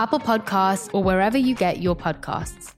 [0.00, 2.72] Apple Podcasts, or wherever you get your podcasts.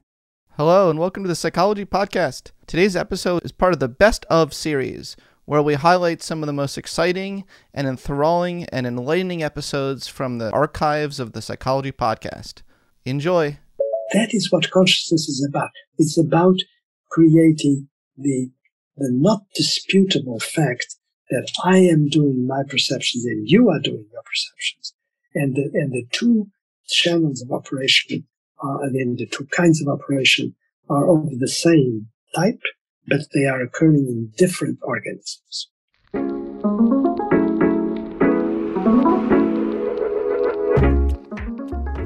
[0.56, 2.52] Hello, and welcome to the Psychology Podcast.
[2.66, 6.54] Today's episode is part of the Best of series, where we highlight some of the
[6.54, 12.62] most exciting and enthralling and enlightening episodes from the archives of the Psychology Podcast.
[13.04, 13.58] Enjoy.
[14.14, 15.70] That is what consciousness is about.
[15.98, 16.60] It's about
[17.10, 18.50] creating the,
[18.96, 20.96] the not disputable fact
[21.28, 24.94] that I am doing my perceptions and you are doing your perceptions.
[25.34, 26.48] And the, and the two
[26.90, 28.26] channels of operation
[28.62, 30.54] uh, and then the two kinds of operation
[30.88, 32.60] are of the same type,
[33.06, 35.68] but they are occurring in different organisms.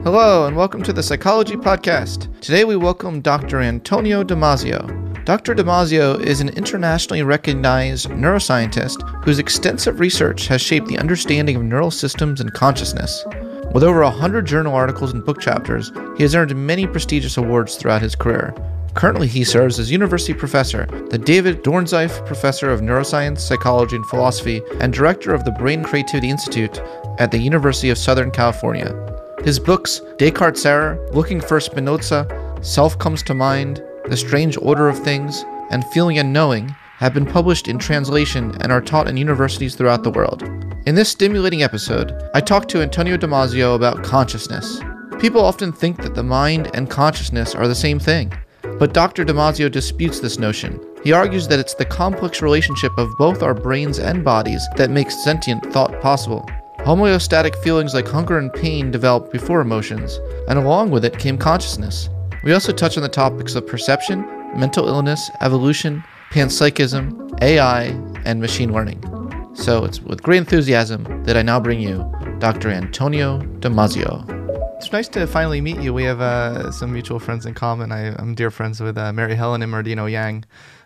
[0.04, 2.40] Hello, and welcome to the Psychology Podcast.
[2.40, 3.60] Today we welcome Dr.
[3.60, 5.24] Antonio Damasio.
[5.24, 5.54] Dr.
[5.54, 11.90] Damasio is an internationally recognized neuroscientist whose extensive research has shaped the understanding of neural
[11.90, 13.24] systems and consciousness.
[13.74, 18.02] With over 100 journal articles and book chapters, he has earned many prestigious awards throughout
[18.02, 18.54] his career.
[18.94, 24.62] Currently, he serves as university professor, the David Dornsife Professor of Neuroscience, Psychology, and Philosophy,
[24.78, 26.80] and director of the Brain Creativity Institute
[27.18, 28.94] at the University of Southern California.
[29.42, 32.28] His books, Descartes' Error, Looking for Spinoza,
[32.62, 37.26] Self Comes to Mind, The Strange Order of Things, and Feeling and Knowing, have been
[37.26, 40.42] published in translation and are taught in universities throughout the world.
[40.86, 44.80] In this stimulating episode, I talked to Antonio Damasio about consciousness.
[45.18, 48.32] People often think that the mind and consciousness are the same thing,
[48.78, 49.24] but Dr.
[49.24, 50.80] Damasio disputes this notion.
[51.02, 55.22] He argues that it's the complex relationship of both our brains and bodies that makes
[55.24, 56.48] sentient thought possible.
[56.80, 62.10] Homeostatic feelings like hunger and pain developed before emotions, and along with it came consciousness.
[62.42, 64.20] We also touch on the topics of perception,
[64.54, 67.84] mental illness, evolution, panpsychism, AI,
[68.24, 69.00] and machine learning.
[69.54, 71.98] So it's with great enthusiasm that I now bring you
[72.40, 72.70] Dr.
[72.70, 74.28] Antonio Damasio.
[74.78, 75.94] It's nice to finally meet you.
[75.94, 77.92] We have uh, some mutual friends in common.
[77.92, 80.44] I, am dear friends with uh, Mary Helen Immordino-Yang.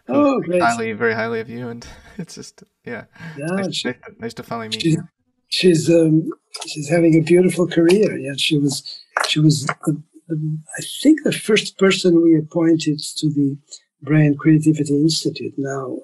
[0.09, 0.61] Oh, great.
[0.61, 1.69] Highly, very highly of you.
[1.69, 1.87] And
[2.19, 3.05] it's just, yeah.
[3.39, 3.47] Yeah.
[3.47, 5.09] Nice, she, nice, nice, to finally meet she's, you.
[5.49, 6.29] She's, um,
[6.67, 8.19] she's having a beautiful career.
[8.19, 8.35] Yeah.
[8.37, 13.57] She was, she was, the, the, I think, the first person we appointed to the
[14.03, 15.97] Brain Creativity Institute now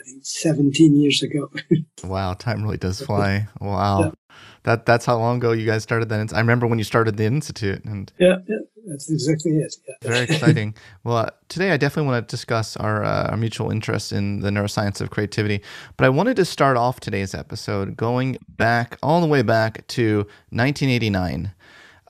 [0.00, 1.50] I think 17 years ago.
[2.04, 3.48] wow, time really does fly.
[3.60, 4.00] Wow.
[4.04, 4.10] Yeah.
[4.62, 6.32] That that's how long ago you guys started that.
[6.32, 9.74] I remember when you started the institute and Yeah, yeah that's exactly it.
[9.86, 9.94] Yeah.
[10.02, 10.74] Very exciting.
[11.04, 14.50] well, uh, today I definitely want to discuss our, uh, our mutual interest in the
[14.50, 15.62] neuroscience of creativity,
[15.96, 20.18] but I wanted to start off today's episode going back all the way back to
[20.50, 21.52] 1989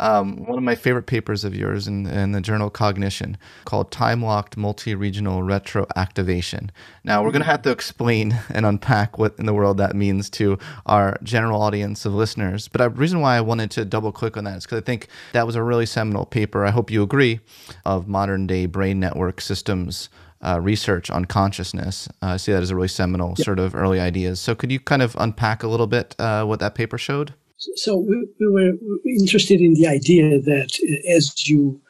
[0.01, 3.37] um, one of my favorite papers of yours in, in the journal Cognition
[3.67, 6.71] called Time Locked Multi Regional Retroactivation.
[7.05, 10.31] Now, we're going to have to explain and unpack what in the world that means
[10.31, 12.67] to our general audience of listeners.
[12.67, 15.09] But the reason why I wanted to double click on that is because I think
[15.33, 16.65] that was a really seminal paper.
[16.65, 17.41] I hope you agree
[17.85, 20.09] of modern day brain network systems.
[20.43, 22.09] Uh, research on consciousness.
[22.23, 23.45] Uh, I see that as a really seminal yep.
[23.45, 24.41] sort of early ideas.
[24.41, 27.35] So, could you kind of unpack a little bit uh, what that paper showed?
[27.77, 28.73] So we, we were
[29.07, 30.79] interested in the idea that
[31.09, 31.81] as you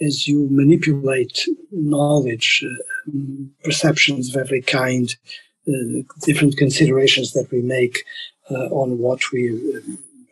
[0.00, 3.12] as you manipulate knowledge, uh,
[3.64, 5.16] perceptions of every kind,
[5.66, 8.04] uh, different considerations that we make
[8.48, 9.82] uh, on what we're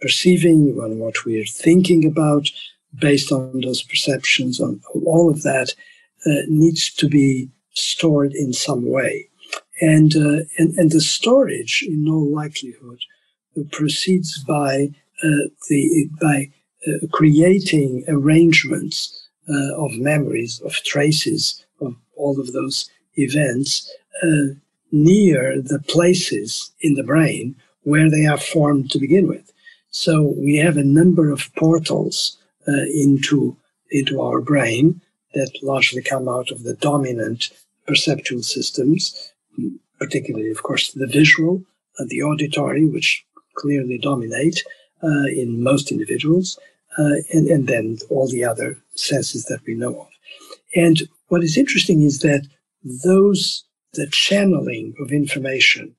[0.00, 2.48] perceiving, on what we're thinking about,
[3.00, 5.74] based on those perceptions, on all of that,
[6.26, 9.28] uh, needs to be stored in some way.
[9.80, 13.00] And, uh, and, and the storage, in all likelihood,
[13.64, 14.90] proceeds by
[15.22, 16.50] uh, the by
[16.86, 23.90] uh, creating arrangements uh, of memories, of traces of all of those events
[24.92, 29.52] near the places in the brain where they are formed to begin with.
[29.90, 32.38] So we have a number of portals
[32.68, 33.56] uh, into
[33.90, 35.00] into our brain
[35.34, 37.50] that largely come out of the dominant
[37.86, 39.32] perceptual systems,
[39.98, 41.62] particularly, of course, the visual
[41.98, 43.24] and the auditory, which
[43.56, 44.62] clearly dominate
[45.02, 46.58] uh, in most individuals,
[46.98, 50.08] uh, and, and then all the other senses that we know of.
[50.74, 52.46] And what is interesting is that
[53.04, 53.64] those,
[53.94, 55.94] the channeling of information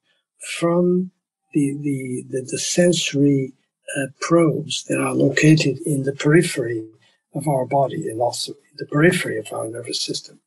[0.59, 1.12] from
[1.54, 3.54] the, the, the, the sensory
[3.98, 6.86] uh, probes that are located in the periphery
[7.33, 10.39] of our body and also the periphery of our nervous system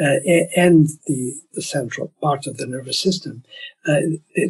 [0.00, 0.18] uh,
[0.56, 3.44] and the, the central part of the nervous system,
[3.86, 4.00] uh,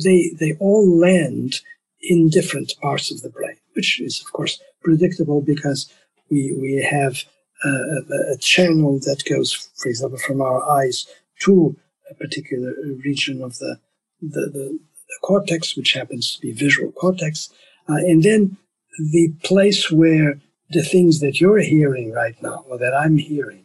[0.03, 1.61] they, they all land
[2.03, 5.93] in different parts of the brain, which is, of course, predictable because
[6.31, 7.23] we, we have
[7.65, 11.07] a, a channel that goes, for example, from our eyes
[11.41, 11.77] to
[12.11, 12.73] a particular
[13.05, 13.79] region of the,
[14.21, 14.79] the, the,
[15.09, 17.49] the cortex, which happens to be visual cortex.
[17.89, 18.57] Uh, and then
[18.99, 20.41] the place where
[20.71, 23.65] the things that you're hearing right now, or that I'm hearing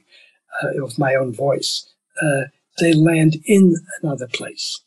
[0.61, 1.91] uh, of my own voice,
[2.21, 2.43] uh,
[2.79, 4.79] they land in another place.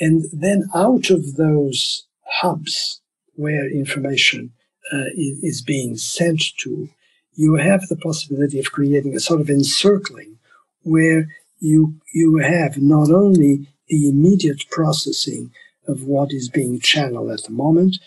[0.00, 3.00] And then out of those hubs
[3.34, 4.52] where information
[4.92, 6.88] uh, is being sent to,
[7.34, 10.38] you have the possibility of creating a sort of encircling
[10.82, 11.28] where
[11.60, 15.50] you you have not only the immediate processing
[15.86, 17.98] of what is being channeled at the moment.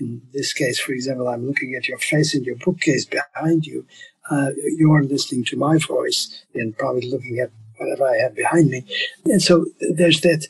[0.00, 3.84] In this case, for example, I'm looking at your face and your bookcase behind you.
[4.30, 8.84] Uh, you're listening to my voice and probably looking at whatever I have behind me.
[9.26, 10.46] And so there's that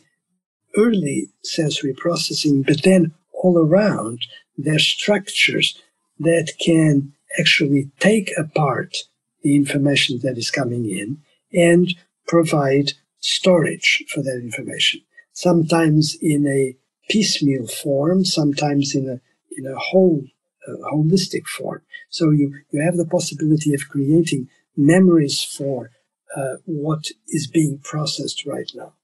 [0.76, 3.12] early sensory processing, but then
[3.42, 5.80] all around, there's structures
[6.18, 8.96] that can actually take apart
[9.42, 11.18] the information that is coming in
[11.52, 11.94] and
[12.26, 15.00] provide storage for that information.
[15.32, 16.76] Sometimes in a
[17.10, 19.20] piecemeal form, sometimes in a
[19.58, 20.22] in a whole
[20.66, 21.82] uh, holistic form.
[22.10, 25.90] So you you have the possibility of creating memories for
[26.36, 28.94] uh, what is being processed right now.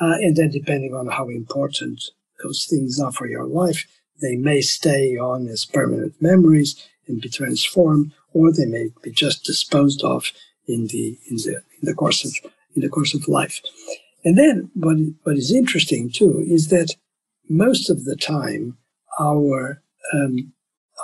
[0.00, 2.02] Uh, and then depending on how important
[2.44, 3.86] those things are for your life,
[4.20, 6.76] they may stay on as permanent memories
[7.06, 10.30] and be transformed, or they may be just disposed of
[10.66, 12.32] in the in the in the course of
[12.76, 13.60] in the course of life.
[14.24, 16.94] And then what what is interesting too is that
[17.48, 18.76] most of the time
[19.18, 19.82] our
[20.12, 20.52] um,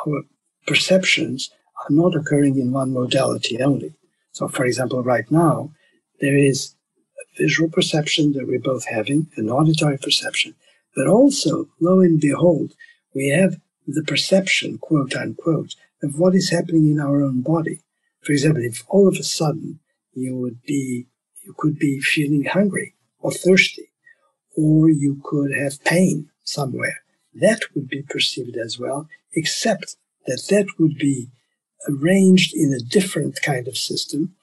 [0.07, 0.23] our
[0.67, 1.51] perceptions
[1.83, 3.95] are not occurring in one modality only.
[4.33, 5.73] So, for example, right now
[6.21, 6.75] there is
[7.21, 10.55] a visual perception that we're both having, an auditory perception,
[10.95, 12.75] but also, lo and behold,
[13.15, 17.81] we have the perception, quote unquote, of what is happening in our own body.
[18.23, 19.81] For example, if all of a sudden
[20.15, 21.07] you would be,
[21.45, 23.91] you could be feeling hungry or thirsty,
[24.57, 27.03] or you could have pain somewhere,
[27.35, 29.97] that would be perceived as well, except
[30.27, 31.29] that that would be
[31.89, 34.35] arranged in a different kind of system.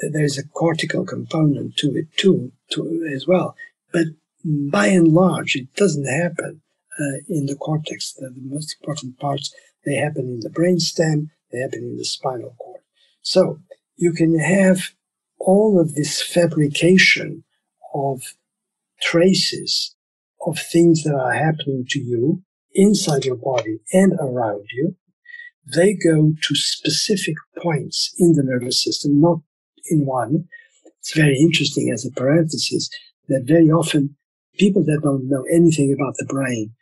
[0.00, 3.56] There's a cortical component to it too, to, as well.
[3.92, 4.06] But
[4.46, 6.62] by and large, it doesn't happen
[7.00, 8.12] uh, in the cortex.
[8.12, 12.54] The, the, most important parts, they happen in the brainstem, they happen in the spinal
[12.58, 12.80] cord.
[13.22, 13.58] So
[13.96, 14.90] you can have
[15.38, 17.44] all of this fabrication
[17.92, 18.22] of
[19.02, 19.94] traces
[20.46, 22.42] of things that are happening to you
[22.74, 24.96] inside your body and around you.
[25.74, 29.40] They go to specific points in the nervous system, not
[29.90, 30.46] in one.
[31.00, 32.88] It's very interesting as a parenthesis
[33.28, 34.16] that very often
[34.56, 36.72] people that don't know anything about the brain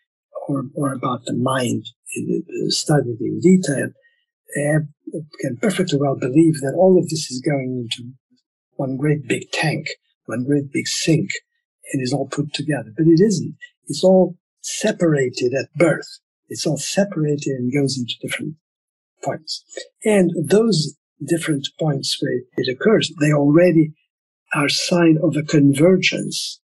[0.48, 1.84] or, or about the mind
[2.16, 3.90] eh, eh, eh, studied in detail
[4.56, 4.82] have,
[5.40, 8.12] can perfectly well believe that all of this is going into
[8.76, 9.88] one great big tank,
[10.26, 11.30] one great big sink,
[11.92, 12.92] and is all put together.
[12.96, 13.56] But it isn't.
[13.86, 16.06] It's all separated at birth.
[16.48, 18.54] It's all separated and goes into different
[19.22, 19.64] points.
[20.04, 20.94] And those
[21.26, 23.92] different points where it occurs, they already
[24.54, 26.60] are sign of a convergence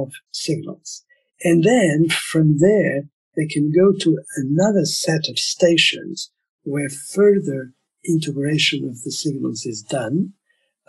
[0.00, 1.04] of signals.
[1.44, 3.04] And then from there,
[3.36, 6.30] they can go to another set of stations
[6.64, 7.72] where further
[8.04, 10.34] integration of the signals is done.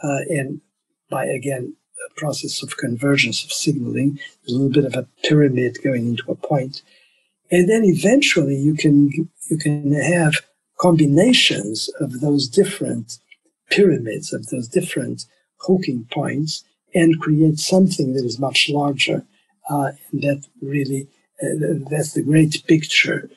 [0.03, 0.61] Uh, and
[1.09, 1.75] by again,
[2.09, 6.35] a process of convergence of signaling, a little bit of a pyramid going into a
[6.35, 6.81] point.
[7.51, 9.09] And then eventually you can,
[9.49, 10.41] you can have
[10.79, 13.19] combinations of those different
[13.69, 15.25] pyramids, of those different
[15.61, 19.25] hooking points, and create something that is much larger.
[19.69, 21.07] Uh, that really,
[21.41, 23.29] uh, that's the great picture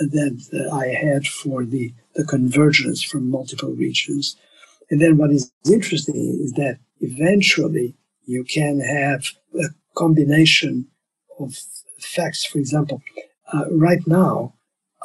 [0.00, 4.36] uh, that uh, I had for the, the convergence from multiple regions.
[4.90, 7.94] And then what is interesting is that eventually
[8.26, 10.86] you can have a combination
[11.38, 11.56] of
[11.98, 12.44] facts.
[12.44, 13.02] For example,
[13.52, 14.54] uh, right now,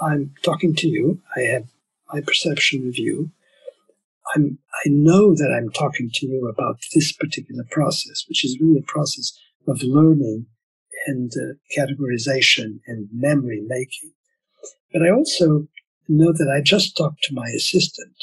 [0.01, 1.21] I'm talking to you.
[1.35, 1.65] I have
[2.13, 3.31] my perception of you.
[4.35, 8.79] I'm, I know that I'm talking to you about this particular process, which is really
[8.79, 9.31] a process
[9.67, 10.45] of learning
[11.07, 14.11] and uh, categorization and memory making.
[14.91, 15.67] But I also
[16.07, 18.15] know that I just talked to my assistant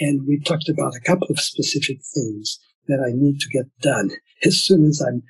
[0.00, 4.10] and we talked about a couple of specific things that I need to get done
[4.44, 5.22] as soon as I'm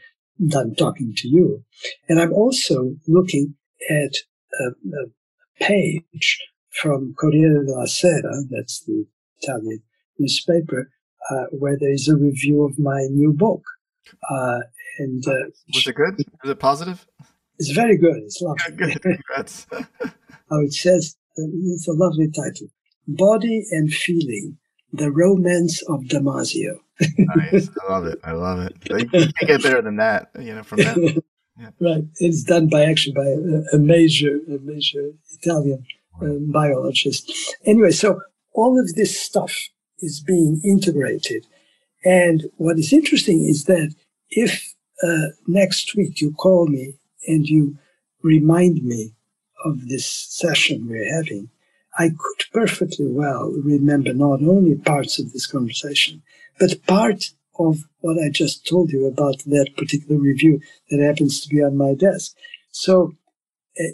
[0.49, 1.65] done talking to you.
[2.09, 3.55] And I'm also looking
[3.91, 4.13] at
[4.61, 5.07] a, a
[5.61, 6.39] page
[6.71, 9.07] from Corriere della Sera, that's the
[9.41, 9.83] Italian
[10.19, 10.91] newspaper,
[11.31, 13.63] uh, where there is a review of my new book.
[14.31, 14.61] Uh,
[14.99, 15.33] and uh,
[15.75, 16.17] was it good?
[16.43, 17.07] Was it positive?
[17.59, 18.17] It's very good.
[18.19, 18.77] It's lovely.
[18.77, 19.67] Good, Congrats.
[20.51, 22.69] oh, it says uh, it's a lovely title:
[23.09, 24.59] "Body and Feeling:
[24.93, 26.79] The Romance of Damasio."
[27.19, 27.69] nice.
[27.83, 28.21] I love it.
[28.23, 28.77] I love it.
[28.89, 30.31] You can't get better than that.
[30.39, 31.23] You know, from that.
[31.59, 31.71] Yeah.
[31.81, 32.05] Right.
[32.21, 35.85] It's done by actually by a, a major, a major Italian
[36.23, 37.33] um, biologist.
[37.65, 38.21] Anyway, so
[38.55, 39.69] all of this stuff
[40.01, 41.47] is being integrated.
[42.05, 43.95] And what is interesting is that
[44.31, 46.95] if uh, next week you call me
[47.27, 47.77] and you
[48.23, 49.13] remind me
[49.65, 51.51] of this session we're having,
[51.99, 56.23] I could perfectly well remember not only parts of this conversation,
[56.59, 61.49] but part of what I just told you about that particular review that happens to
[61.49, 62.37] be on my desk.
[62.71, 63.15] So
[63.81, 63.85] uh,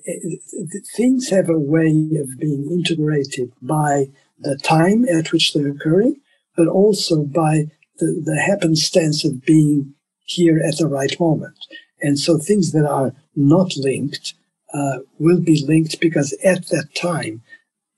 [0.95, 4.09] things have a way of being integrated by
[4.45, 6.21] the time at which they're occurring,
[6.57, 7.67] but also by
[7.99, 11.59] the, the happenstance of being here at the right moment.
[12.01, 14.35] And so things that are not linked
[14.73, 17.43] uh, will be linked because at that time,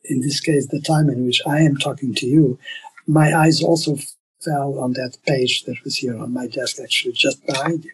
[0.04, 2.58] in this case, the time in which I am talking to you,
[3.06, 3.96] my eyes also
[4.44, 7.90] fell on that page that was here on my desk, actually just behind you.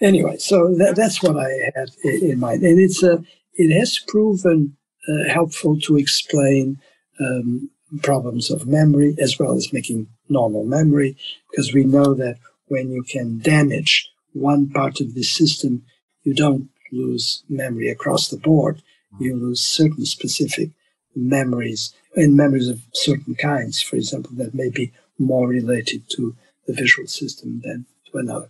[0.00, 3.24] Anyway, so that, that's what I had in mind, and it's a
[3.54, 4.76] it has proven
[5.08, 6.78] uh, helpful to explain
[7.20, 7.70] um,
[8.02, 11.16] problems of memory as well as making normal memory,
[11.50, 15.82] because we know that when you can damage one part of the system,
[16.22, 18.82] you don't lose memory across the board.
[19.18, 20.70] You lose certain specific
[21.16, 26.74] memories and memories of certain kinds, for example, that may be more related to the
[26.74, 28.48] visual system than to another.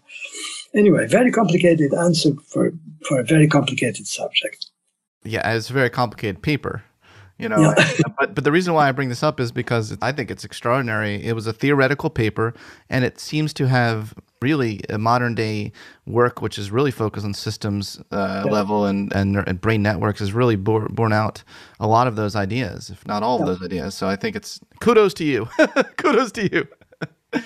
[0.75, 2.73] Anyway, very complicated answer for,
[3.07, 4.67] for a very complicated subject.
[5.25, 6.83] Yeah, it's a very complicated paper
[7.39, 7.93] you know yeah.
[8.19, 11.25] but but the reason why i bring this up is because i think it's extraordinary
[11.25, 12.53] it was a theoretical paper
[12.91, 15.73] and it seems to have really a modern day
[16.07, 18.53] work which is really focused on systems uh, yeah.
[18.53, 21.43] level and, and, and brain networks has really bore, borne out
[21.81, 23.43] a lot of those ideas if not all yeah.
[23.43, 25.49] of those ideas so i think it's kudos to you
[25.97, 26.67] kudos to you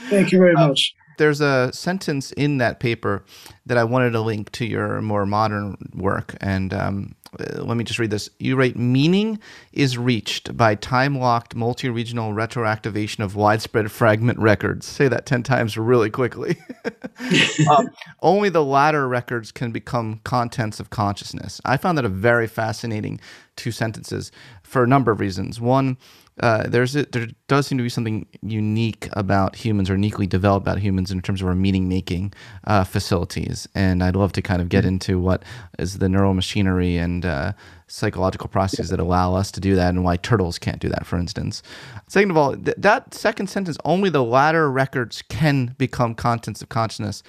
[0.08, 3.24] thank you very um, much there's a sentence in that paper
[3.66, 6.36] that I wanted to link to your more modern work.
[6.40, 8.28] And um, uh, let me just read this.
[8.38, 9.38] You write Meaning
[9.72, 14.86] is reached by time locked multi regional retroactivation of widespread fragment records.
[14.86, 16.56] Say that 10 times really quickly.
[17.70, 17.90] um,
[18.20, 21.60] only the latter records can become contents of consciousness.
[21.64, 23.20] I found that a very fascinating
[23.56, 24.32] two sentences
[24.72, 25.60] for a number of reasons.
[25.60, 25.98] One,
[26.40, 30.64] uh, there's a, there does seem to be something unique about humans or uniquely developed
[30.64, 32.32] about humans in terms of our meaning making
[32.66, 33.68] uh, facilities.
[33.74, 35.42] And I'd love to kind of get into what
[35.78, 37.52] is the neural machinery and uh,
[37.86, 41.18] psychological processes that allow us to do that and why turtles can't do that, for
[41.18, 41.62] instance.
[42.08, 46.70] Second of all, th- that second sentence only the latter records can become contents of
[46.70, 47.22] consciousness.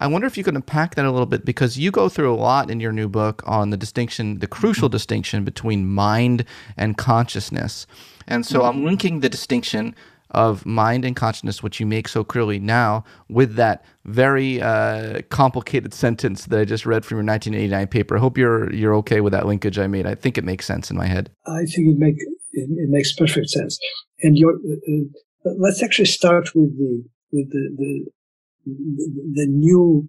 [0.00, 2.34] I wonder if you could unpack that a little bit because you go through a
[2.34, 4.92] lot in your new book on the distinction, the crucial mm-hmm.
[4.92, 6.44] distinction between mind
[6.76, 7.86] and consciousness.
[8.26, 8.86] And so I'm mm-hmm.
[8.86, 9.94] linking the distinction
[10.30, 15.92] of mind and consciousness, which you make so clearly now, with that very uh, complicated
[16.04, 18.16] sentence that I just read from your 1989 paper.
[18.16, 20.06] I hope you're you're okay with that linkage I made.
[20.06, 21.30] I think it makes sense in my head.
[21.46, 22.16] I think it make
[22.52, 23.78] it, it makes perfect sense.
[24.22, 28.06] And your uh, uh let's actually start with the with the the,
[28.66, 30.08] the new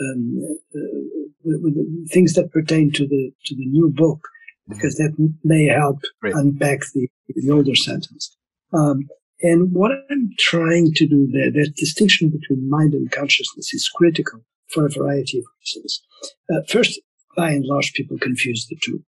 [0.00, 4.28] um, uh, the things that pertain to the to the new book
[4.68, 5.12] because that
[5.44, 6.34] may help Great.
[6.34, 8.36] unpack the, the older sentence.
[8.72, 9.08] Um,
[9.42, 14.40] and what I'm trying to do there, that distinction between mind and consciousness is critical
[14.68, 16.02] for a variety of reasons.
[16.50, 17.00] Uh, first,
[17.36, 19.02] by and large, people confuse the two.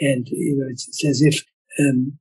[0.00, 1.44] And, you know, it's, it's as if
[1.78, 2.18] um,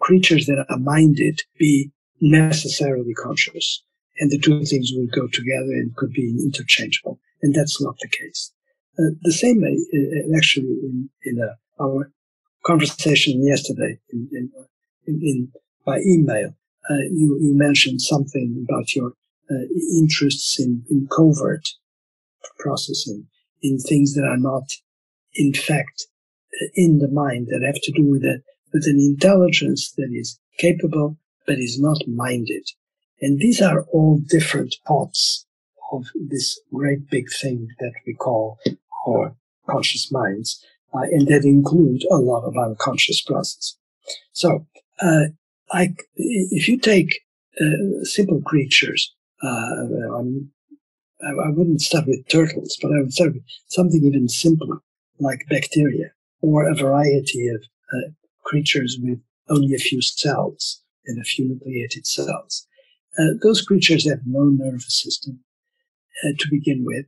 [0.00, 1.90] creatures that are minded be
[2.20, 3.82] necessarily conscious.
[4.18, 7.18] And the two things will go together and could be interchangeable.
[7.42, 8.52] And that's not the case.
[8.98, 12.12] Uh, the same way, uh, actually, in, in uh, our
[12.64, 15.52] conversation yesterday in, in, in
[15.84, 16.54] by email,
[16.88, 19.12] uh, you, you mentioned something about your
[19.50, 19.64] uh,
[19.98, 21.66] interests in, in covert
[22.58, 23.26] processing,
[23.62, 24.64] in things that are not,
[25.34, 26.06] in fact,
[26.62, 28.40] uh, in the mind, that have to do with, a,
[28.72, 32.64] with an intelligence that is capable but is not minded.
[33.20, 35.46] And these are all different parts
[35.92, 38.58] of this great big thing that we call
[39.06, 39.34] our
[39.68, 43.76] conscious minds, uh, and that include a lot of unconscious processes.
[44.32, 44.66] So,
[45.00, 45.26] uh,
[45.72, 47.20] I, if you take
[47.60, 49.48] uh, simple creatures, uh,
[51.22, 54.78] I, I wouldn't start with turtles, but I would start with something even simpler,
[55.18, 58.10] like bacteria, or a variety of uh,
[58.44, 62.66] creatures with only a few cells and a few nucleated cells.
[63.18, 65.40] Uh, those creatures have no nervous system
[66.24, 67.06] uh, to begin with,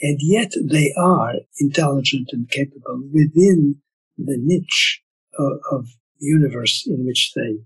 [0.00, 3.76] and yet they are intelligent and capable within
[4.16, 5.02] the niche
[5.38, 5.86] of, of
[6.18, 7.58] universe in which they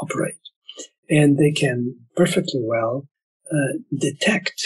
[0.00, 0.38] operate.
[1.10, 3.08] And they can perfectly well
[3.52, 4.62] uh, detect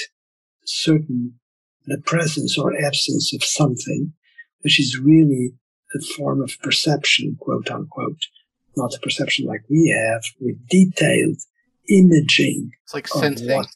[0.65, 1.35] certain
[1.87, 4.13] the presence or absence of something,
[4.61, 5.53] which is really
[5.95, 8.21] a form of perception, quote unquote,
[8.77, 11.39] not a perception like we have with detailed
[11.89, 12.71] imaging.
[12.85, 13.55] It's like sensing.
[13.55, 13.69] What,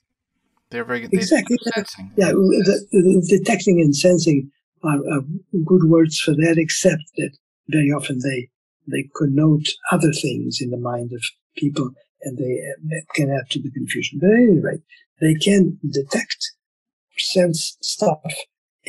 [0.70, 1.12] They're very good.
[1.12, 1.58] Exactly.
[1.74, 2.12] Sensing.
[2.16, 4.50] Yeah, the, the detecting and sensing
[4.82, 5.22] are, are,
[5.64, 7.36] good words for that, except that
[7.68, 8.48] very often they
[8.88, 11.22] they connote other things in the mind of
[11.56, 11.90] people,
[12.22, 12.58] and they
[13.14, 14.18] can add to the confusion.
[14.20, 14.80] But at any rate,
[15.20, 16.52] they can detect,
[17.16, 18.32] sense stuff,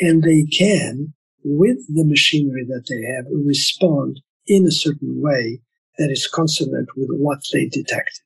[0.01, 1.13] and they can,
[1.44, 5.60] with the machinery that they have, respond in a certain way
[5.98, 8.24] that is consonant with what they detected.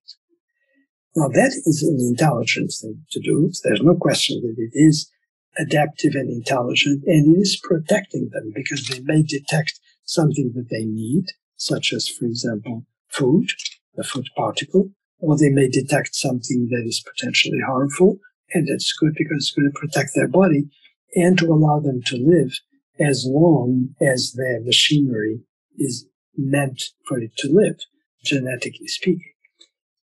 [1.18, 3.52] Now that is an intelligent thing to do.
[3.64, 5.10] There's no question that it is
[5.58, 10.86] adaptive and intelligent and it is protecting them because they may detect something that they
[10.86, 13.50] need, such as, for example, food,
[13.98, 18.20] a food particle, or they may detect something that is potentially harmful.
[18.54, 20.70] And that's good because it's going to protect their body
[21.16, 22.60] and to allow them to live
[23.00, 25.40] as long as their machinery
[25.80, 26.06] is
[26.38, 27.80] meant for it to live,
[28.24, 29.34] genetically speaking.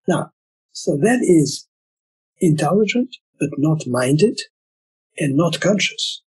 [0.08, 0.30] Now,
[0.72, 1.66] so that is
[2.40, 4.40] intelligent, but not minded
[5.18, 6.22] and not conscious.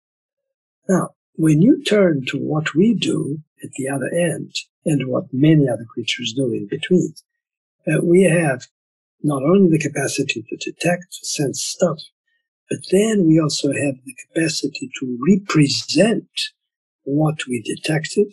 [0.89, 5.69] Now, when you turn to what we do at the other end and what many
[5.69, 7.15] other creatures do in between,
[7.87, 8.67] uh, we have
[9.23, 11.99] not only the capacity to detect, to sense stuff,
[12.69, 16.29] but then we also have the capacity to represent
[17.05, 18.33] what we detected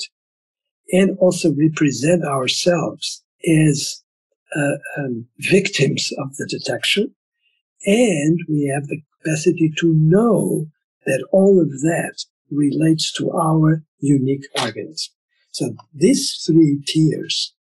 [0.92, 4.04] and also represent ourselves as
[4.56, 7.14] uh, um, victims of the detection.
[7.86, 10.68] And we have the capacity to know
[11.06, 15.14] that all of that relates to our unique organism.
[15.52, 17.54] So these three tiers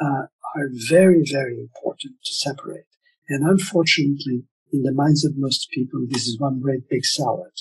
[0.00, 2.84] uh, are very, very important to separate.
[3.28, 7.52] And unfortunately, in the minds of most people, this is one great big salad.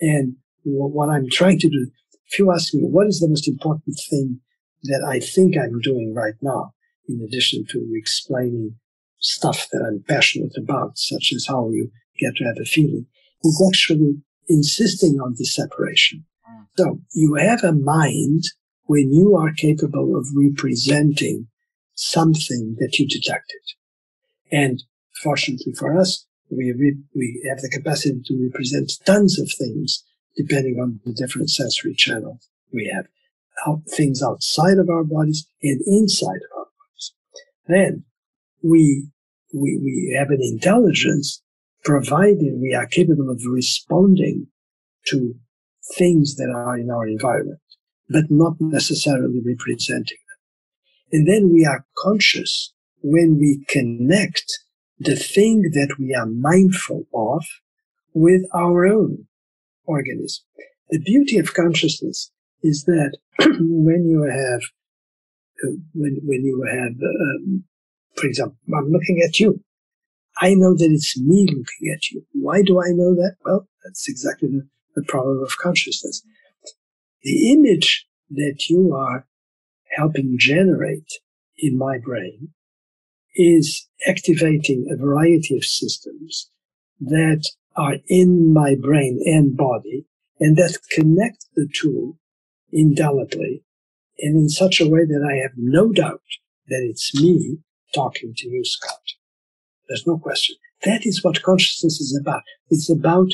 [0.00, 1.90] And what I'm trying to do,
[2.30, 4.40] if you ask me, what is the most important thing
[4.84, 6.72] that I think I'm doing right now,
[7.08, 8.76] in addition to explaining
[9.18, 13.06] stuff that I'm passionate about, such as how you get to have a feeling,
[13.44, 14.16] is actually
[14.48, 16.24] insisting on this separation.
[16.48, 16.66] Mm.
[16.76, 18.44] So you have a mind
[18.84, 21.48] when you are capable of representing
[21.94, 23.60] something that you detected.
[24.52, 24.82] And
[25.22, 30.04] fortunately for us, we, re- we have the capacity to represent tons of things
[30.36, 33.06] depending on the different sensory channels we have
[33.66, 36.55] out, things outside of our bodies and inside of our bodies.
[37.68, 38.04] Then
[38.62, 39.08] we,
[39.52, 41.42] we, we have an intelligence
[41.84, 44.48] provided we are capable of responding
[45.06, 45.34] to
[45.96, 47.60] things that are in our environment,
[48.08, 50.38] but not necessarily representing them.
[51.12, 54.52] And then we are conscious when we connect
[54.98, 57.44] the thing that we are mindful of
[58.14, 59.26] with our own
[59.84, 60.44] organism.
[60.90, 62.30] The beauty of consciousness
[62.62, 63.16] is that
[63.60, 64.62] when you have
[65.94, 67.64] when when you have um,
[68.16, 69.60] for example i'm looking at you.
[70.38, 72.22] I know that it's me looking at you.
[72.32, 73.36] Why do i know that?
[73.44, 76.22] Well that's exactly the, the problem of consciousness.
[77.22, 79.26] The image that you are
[79.96, 81.10] helping generate
[81.58, 82.48] in my brain
[83.34, 86.50] is activating a variety of systems
[87.00, 87.44] that
[87.76, 90.06] are in my brain and body
[90.40, 92.16] and that connect the two
[92.72, 93.62] indelibly
[94.18, 96.22] and in such a way that I have no doubt
[96.68, 97.58] that it's me
[97.94, 99.00] talking to you, Scott.
[99.88, 100.56] There's no question.
[100.84, 102.42] That is what consciousness is about.
[102.70, 103.28] It's about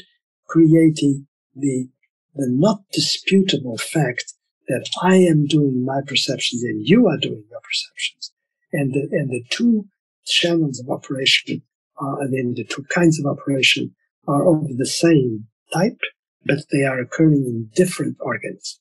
[0.49, 1.89] creating the,
[2.35, 4.35] the not disputable fact
[4.69, 8.33] that I am doing my perceptions and you are doing your perceptions.
[8.73, 9.87] And the, and the two
[10.25, 11.63] channels of operation
[11.99, 13.95] are, and then the two kinds of operation
[14.27, 15.99] are of the same type,
[16.45, 18.81] but they are occurring in different organs.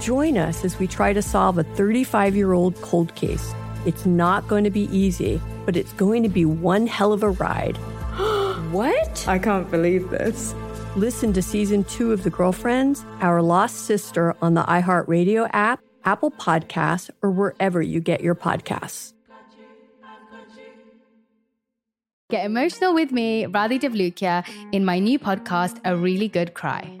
[0.00, 3.54] Join us as we try to solve a 35 year old cold case.
[3.84, 7.30] It's not going to be easy, but it's going to be one hell of a
[7.30, 7.76] ride.
[8.72, 9.28] what?
[9.28, 10.54] I can't believe this.
[10.96, 16.30] Listen to season two of The Girlfriends, Our Lost Sister on the iHeartRadio app, Apple
[16.30, 19.12] Podcasts, or wherever you get your podcasts.
[22.30, 27.00] Get emotional with me, Radhi Devlukia, in my new podcast, A Really Good Cry.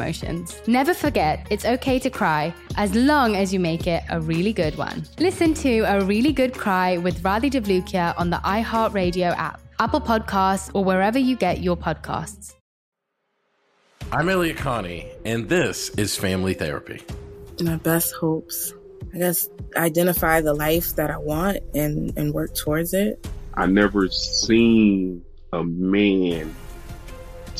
[0.01, 0.61] emotions.
[0.67, 4.77] Never forget, it's okay to cry as long as you make it a really good
[4.77, 5.05] one.
[5.19, 10.71] Listen to A Really Good Cry with Radhi Devlukia on the iHeartRadio app, Apple Podcasts,
[10.73, 12.55] or wherever you get your podcasts.
[14.11, 17.01] I'm Elliot Connie, and this is Family Therapy
[17.61, 18.73] my best hopes.
[19.13, 23.27] I guess identify the life that I want and, and work towards it.
[23.53, 26.55] I never seen a man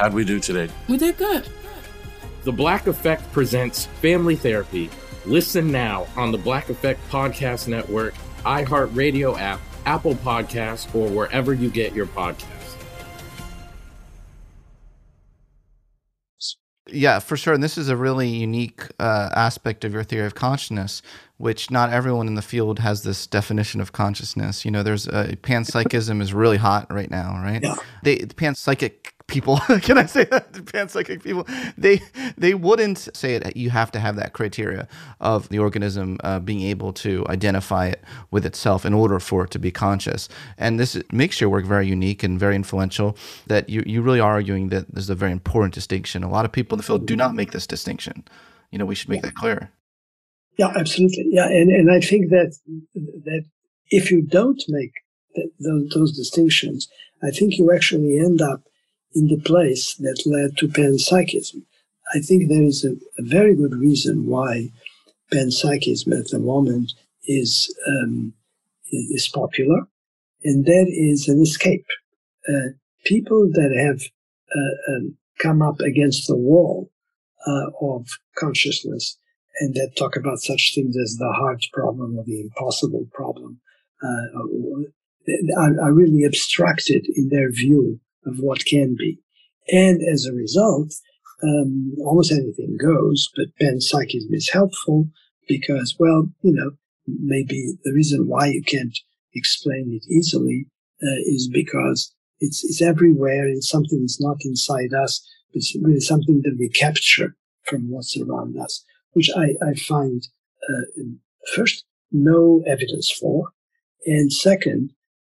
[0.00, 0.72] how'd we do today?
[0.88, 1.46] We did good.
[2.44, 4.88] The Black Effect presents Family Therapy.
[5.26, 8.14] Listen now on the Black Effect Podcast Network,
[8.46, 12.46] iHeartRadio app, Apple Podcasts, or wherever you get your podcasts.
[16.92, 17.54] Yeah, for sure.
[17.54, 21.02] And this is a really unique uh, aspect of your theory of consciousness,
[21.36, 24.64] which not everyone in the field has this definition of consciousness.
[24.64, 27.62] You know, there's uh, panpsychism is really hot right now, right?
[27.62, 27.76] Yeah.
[28.02, 29.56] They, the panpsychic people.
[29.82, 30.52] Can i say that?
[30.72, 31.46] Panpsychic people
[31.78, 32.02] they
[32.36, 33.56] they wouldn't say it.
[33.56, 34.88] You have to have that criteria
[35.20, 39.50] of the organism uh, being able to identify it with itself in order for it
[39.52, 40.28] to be conscious.
[40.58, 43.16] And this makes your work very unique and very influential
[43.46, 46.22] that you, you really are arguing that there's a very important distinction.
[46.22, 48.24] A lot of people in the field do not make this distinction.
[48.70, 49.70] You know we should make that clear.
[50.58, 51.26] Yeah absolutely.
[51.30, 52.56] Yeah and, and i think that
[52.94, 53.44] that
[53.90, 54.92] if you don't make
[55.58, 56.88] those, those distinctions
[57.22, 58.62] i think you actually end up
[59.14, 61.62] in the place that led to panpsychism.
[62.14, 64.70] I think there is a, a very good reason why
[65.32, 66.92] panpsychism at the moment
[67.24, 68.32] is um,
[68.92, 69.82] is popular,
[70.42, 71.86] and that is an escape.
[72.48, 72.70] Uh,
[73.04, 74.00] people that have
[74.56, 76.90] uh, um, come up against the wall
[77.46, 79.16] uh, of consciousness
[79.60, 83.60] and that talk about such things as the hard problem or the impossible problem
[84.02, 89.18] uh, are, are really abstracted in their view of what can be.
[89.70, 90.92] And as a result,
[91.42, 95.08] um, almost anything goes, but panpsychism is helpful
[95.48, 96.72] because, well, you know,
[97.06, 98.96] maybe the reason why you can't
[99.34, 100.66] explain it easily
[101.02, 105.26] uh, is because it's, it's everywhere and something is not inside us.
[105.52, 110.22] It's really something that we capture from what's around us, which I, I find,
[110.68, 111.02] uh,
[111.54, 113.48] first, no evidence for.
[114.06, 114.92] And second,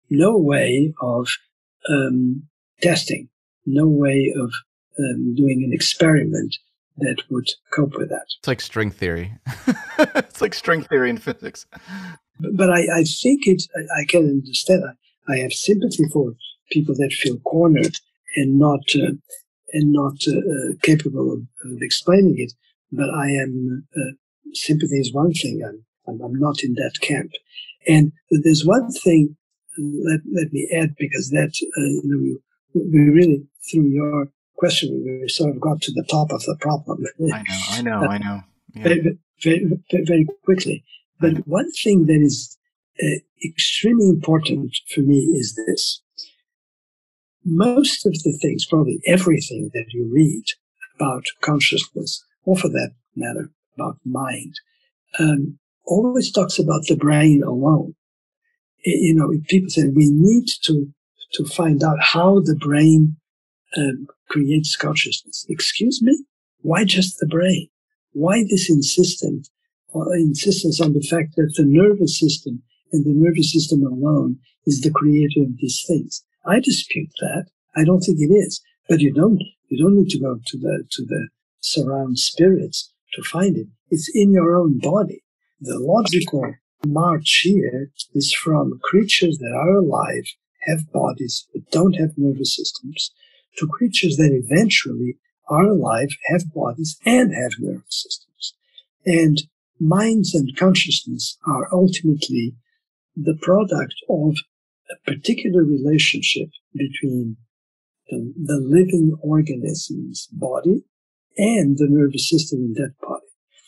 [0.10, 1.28] no way of
[1.90, 2.44] um,
[2.86, 3.30] testing,
[3.66, 4.52] no way of
[5.00, 6.56] um, doing an experiment
[6.98, 8.26] that would cope with that.
[8.40, 9.34] It's like string theory.
[10.00, 11.66] it's like string theory in physics.
[12.40, 14.84] But, but I, I, think it, I, I, can understand.
[14.86, 16.34] I, I, have sympathy for
[16.72, 17.96] people that feel cornered
[18.38, 19.12] and not, uh,
[19.74, 22.54] and not uh, uh, capable of, of, explaining it.
[22.92, 24.12] But I am, uh,
[24.54, 25.62] sympathy is one thing.
[25.68, 27.32] I'm, I'm, I'm not in that camp.
[27.88, 29.36] And there's one thing,
[29.78, 32.40] let, let me add, because that, uh, you know, we,
[32.76, 37.04] we really, through your question, we sort of got to the top of the problem.
[37.34, 38.42] I know, I know, I know.
[38.76, 38.84] Yeah.
[38.84, 40.84] Very, very, very, quickly.
[41.22, 42.58] But one thing that is
[43.02, 46.02] uh, extremely important for me is this.
[47.46, 50.44] Most of the things, probably everything that you read
[50.98, 54.56] about consciousness, or for that matter, about mind,
[55.20, 57.96] um, always talks about the brain alone.
[58.84, 60.94] You know, people say we need to
[61.34, 63.18] to find out how the brain
[63.78, 65.46] um, creates consciousness.
[65.50, 66.26] Excuse me?
[66.62, 67.70] Why just the brain?
[68.14, 69.50] Why this insistence,
[69.94, 74.82] uh, insistence on the fact that the nervous system and the nervous system alone is
[74.82, 76.24] the creator of these things?
[76.46, 77.48] I dispute that.
[77.76, 78.62] I don't think it is.
[78.88, 83.24] But you don't, you don't need to go to the, to the surround spirits to
[83.24, 83.68] find it.
[83.90, 85.24] It's in your own body.
[85.60, 86.54] The logical
[86.86, 90.26] march here is from creatures that are alive,
[90.66, 93.12] have bodies, but don't have nervous systems,
[93.58, 98.54] to creatures that eventually are alive, have bodies, and have nervous systems.
[99.06, 99.44] And
[99.80, 102.56] minds and consciousness are ultimately
[103.16, 104.36] the product of
[104.92, 107.38] a particular relationship between
[108.10, 110.84] the, the living organism's body
[111.38, 113.26] and the nervous system in that body.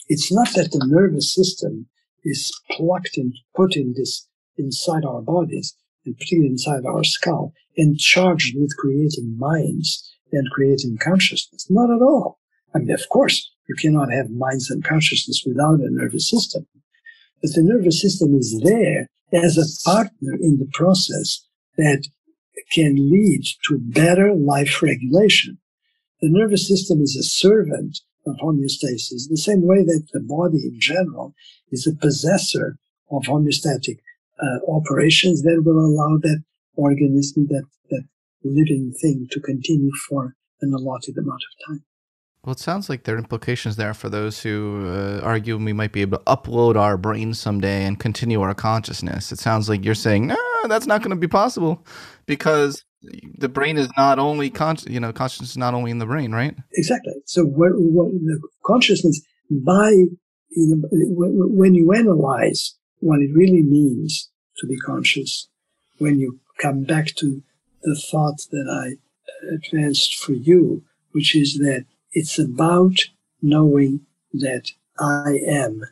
[0.07, 1.87] It's not that the nervous system
[2.23, 5.75] is plucked and put in this inside our bodies,
[6.07, 11.67] and particularly inside our skull, and charged with creating minds and creating consciousness.
[11.69, 12.39] Not at all.
[12.73, 16.65] I mean, of course, you cannot have minds and consciousness without a nervous system.
[17.41, 21.45] But the nervous system is there as a partner in the process
[21.77, 22.07] that
[22.71, 25.59] can lead to better life regulation.
[26.21, 30.79] The nervous system is a servant of homeostasis, the same way that the body in
[30.79, 31.35] general
[31.71, 32.77] is a possessor
[33.11, 33.99] of homeostatic
[34.41, 36.43] uh, operations that will allow that
[36.75, 38.03] organism, that, that
[38.43, 41.83] living thing to continue for an allotted amount of time.
[42.43, 45.91] Well, it sounds like there are implications there for those who uh, argue we might
[45.91, 49.31] be able to upload our brains someday and continue our consciousness.
[49.31, 51.85] It sounds like you're saying, no, that's not going to be possible
[52.25, 52.85] because
[53.37, 56.31] the brain is not only conscious, you know consciousness is not only in the brain,
[56.31, 56.55] right?
[56.73, 57.13] Exactly.
[57.25, 60.09] So what, what the consciousness by you
[60.55, 64.26] know, when you analyze what it really means
[64.57, 65.47] to be conscious,
[65.97, 67.43] when you come back to
[67.83, 68.97] the thought that I
[69.53, 72.97] advanced for you, which is that it's about
[73.41, 74.01] knowing
[74.33, 75.83] that I am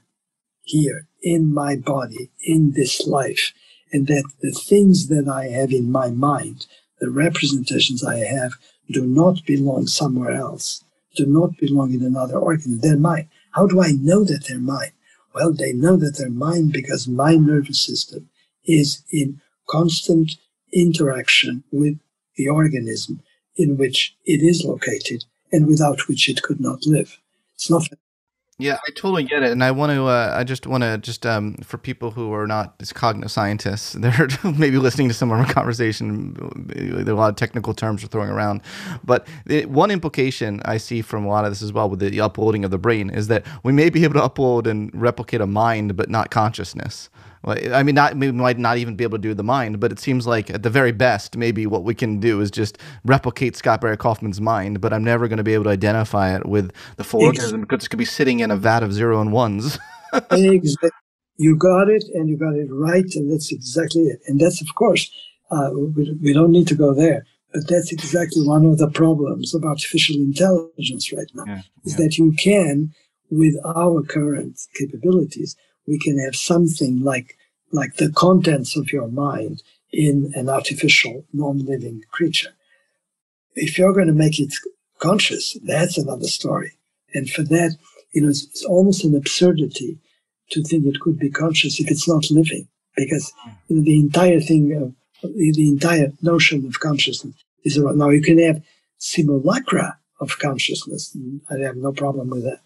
[0.63, 3.54] here in my body, in this life,
[3.91, 6.67] and that the things that I have in my mind,
[6.99, 8.54] the representations I have,
[8.89, 10.84] do not belong somewhere else,
[11.15, 12.80] do not belong in another organ.
[12.80, 13.30] They're mine.
[13.51, 14.91] How do I know that they're mine?
[15.34, 18.30] Well, they know that they're mine because my nervous system
[18.65, 20.38] is in constant
[20.73, 21.97] interaction with
[22.38, 23.21] the organism
[23.56, 27.17] in which it is located and without which it could not live.
[27.54, 27.88] It's not.
[28.58, 30.06] Yeah, I totally get it, and I want to.
[30.06, 33.91] Uh, I just want to just um, for people who are not as cognitive scientists,
[33.99, 36.34] they're maybe listening to some of our conversation.
[36.65, 38.62] There are a lot of technical terms we're throwing around,
[39.04, 42.21] but the, one implication I see from a lot of this as well with the
[42.21, 45.47] uploading of the brain is that we may be able to upload and replicate a
[45.47, 47.10] mind, but not consciousness.
[47.45, 49.99] I mean, not we might not even be able to do the mind, but it
[49.99, 53.81] seems like at the very best, maybe what we can do is just replicate Scott
[53.81, 54.81] Barry Kaufman's mind.
[54.81, 57.86] But I'm never going to be able to identify it with the full organism because
[57.86, 59.77] it could be sitting in a vat of zero and ones.
[60.31, 60.89] exactly.
[61.38, 64.21] You got it, and you got it right, and that's exactly it.
[64.25, 65.12] And that's, of course,
[65.51, 69.53] uh, we, we don't need to go there, but that's exactly one of the problems
[69.53, 72.05] of artificial intelligence right now, yeah, is yeah.
[72.05, 72.93] that you can,
[73.29, 77.37] with our current capabilities, we can have something like
[77.71, 82.53] like the contents of your mind in an artificial non-living creature
[83.55, 84.53] if you're going to make it
[84.99, 86.73] conscious, that's another story.
[87.13, 87.75] And for that,
[88.13, 89.97] you know, it's, it's almost an absurdity
[90.51, 93.33] to think it could be conscious if it's not living, because
[93.67, 94.93] you know, the entire thing, of,
[95.33, 97.97] the, entire notion of consciousness is around.
[97.97, 98.61] Now you can have
[98.99, 101.15] simulacra of consciousness.
[101.49, 102.59] I have no problem with that.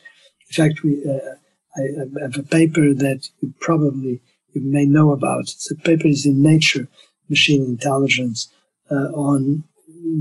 [0.50, 1.36] In fact, we, uh,
[1.80, 4.22] I have a paper that you probably
[4.54, 5.54] you may know about.
[5.70, 6.88] The paper is in Nature,
[7.30, 8.52] Machine Intelligence,
[8.92, 9.64] uh, on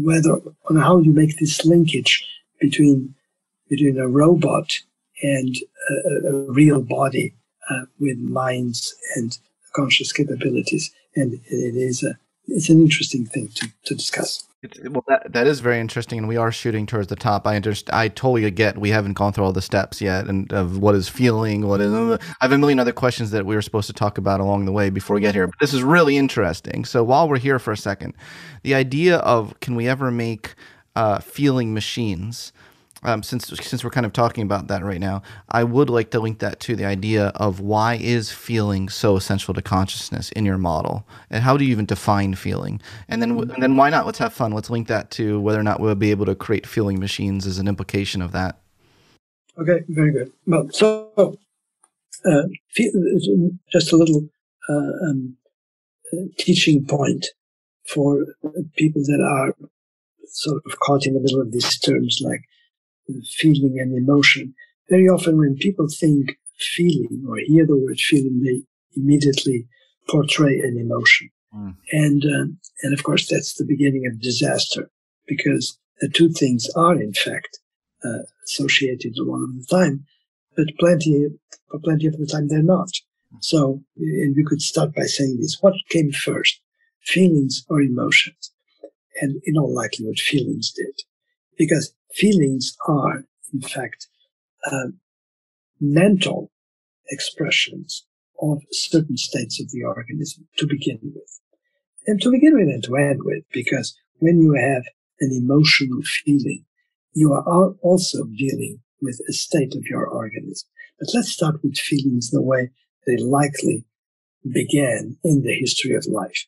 [0.08, 2.24] whether on how you make this linkage
[2.60, 3.14] between
[3.68, 4.78] between a robot
[5.22, 5.56] and
[5.90, 7.34] a, a real body
[7.70, 9.38] uh, with minds and
[9.74, 14.44] conscious capabilities, and it is a it's an interesting thing to, to discuss.
[14.60, 17.46] It's, well, that, that is very interesting, and we are shooting towards the top.
[17.46, 17.96] I understand.
[17.96, 18.76] I totally get.
[18.76, 21.92] We haven't gone through all the steps yet, and of what is feeling, what is.
[21.92, 24.72] I have a million other questions that we were supposed to talk about along the
[24.72, 25.46] way before we get here.
[25.46, 26.84] But this is really interesting.
[26.84, 28.14] So while we're here for a second,
[28.62, 30.56] the idea of can we ever make
[30.96, 32.52] uh, feeling machines?
[33.02, 36.20] Um, since since we're kind of talking about that right now, I would like to
[36.20, 40.58] link that to the idea of why is feeling so essential to consciousness in your
[40.58, 42.80] model, and how do you even define feeling?
[43.08, 44.06] And then and then why not?
[44.06, 44.52] Let's have fun.
[44.52, 47.58] Let's link that to whether or not we'll be able to create feeling machines as
[47.58, 48.58] an implication of that.
[49.58, 50.32] Okay, very good.
[50.46, 51.38] Well, so
[52.24, 52.42] uh,
[53.72, 54.28] just a little
[54.68, 55.36] uh, um,
[56.36, 57.26] teaching point
[57.86, 58.24] for
[58.76, 59.54] people that are
[60.26, 62.42] sort of caught in the middle of these terms like
[63.36, 64.54] feeling and emotion.
[64.88, 68.62] Very often when people think feeling or hear the word feeling, they
[69.00, 69.66] immediately
[70.08, 71.30] portray an emotion.
[71.54, 71.76] Mm.
[71.92, 74.90] And, um, and of course, that's the beginning of disaster
[75.26, 77.58] because the two things are in fact
[78.04, 80.06] uh, associated a lot of the time,
[80.56, 81.26] but plenty,
[81.70, 82.90] but plenty of the time they're not.
[83.40, 86.60] So, and we could start by saying this, what came first,
[87.02, 88.52] feelings or emotions?
[89.20, 90.94] And in all likelihood, feelings did
[91.58, 94.08] because feelings are, in fact,
[94.70, 94.88] uh,
[95.80, 96.50] mental
[97.08, 98.04] expressions
[98.40, 101.40] of certain states of the organism to begin with.
[102.06, 104.84] And to begin with and to end with, because when you have
[105.20, 106.64] an emotional feeling,
[107.12, 110.68] you are also dealing with a state of your organism.
[110.98, 112.70] But let's start with feelings the way
[113.06, 113.84] they likely
[114.50, 116.46] began in the history of life.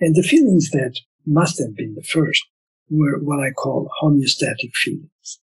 [0.00, 2.44] And the feelings that must have been the first
[2.90, 5.40] were what I call homeostatic feelings.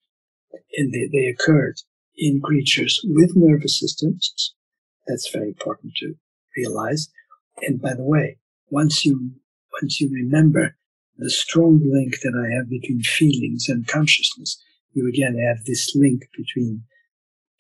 [0.77, 1.77] And they, they occurred
[2.17, 4.55] in creatures with nervous systems.
[5.07, 6.15] That's very important to
[6.57, 7.09] realize.
[7.63, 8.39] And by the way,
[8.71, 9.33] once you,
[9.83, 10.77] once you remember
[11.19, 16.23] the strong link that I have between feelings and consciousness, you again have this link
[16.37, 16.85] between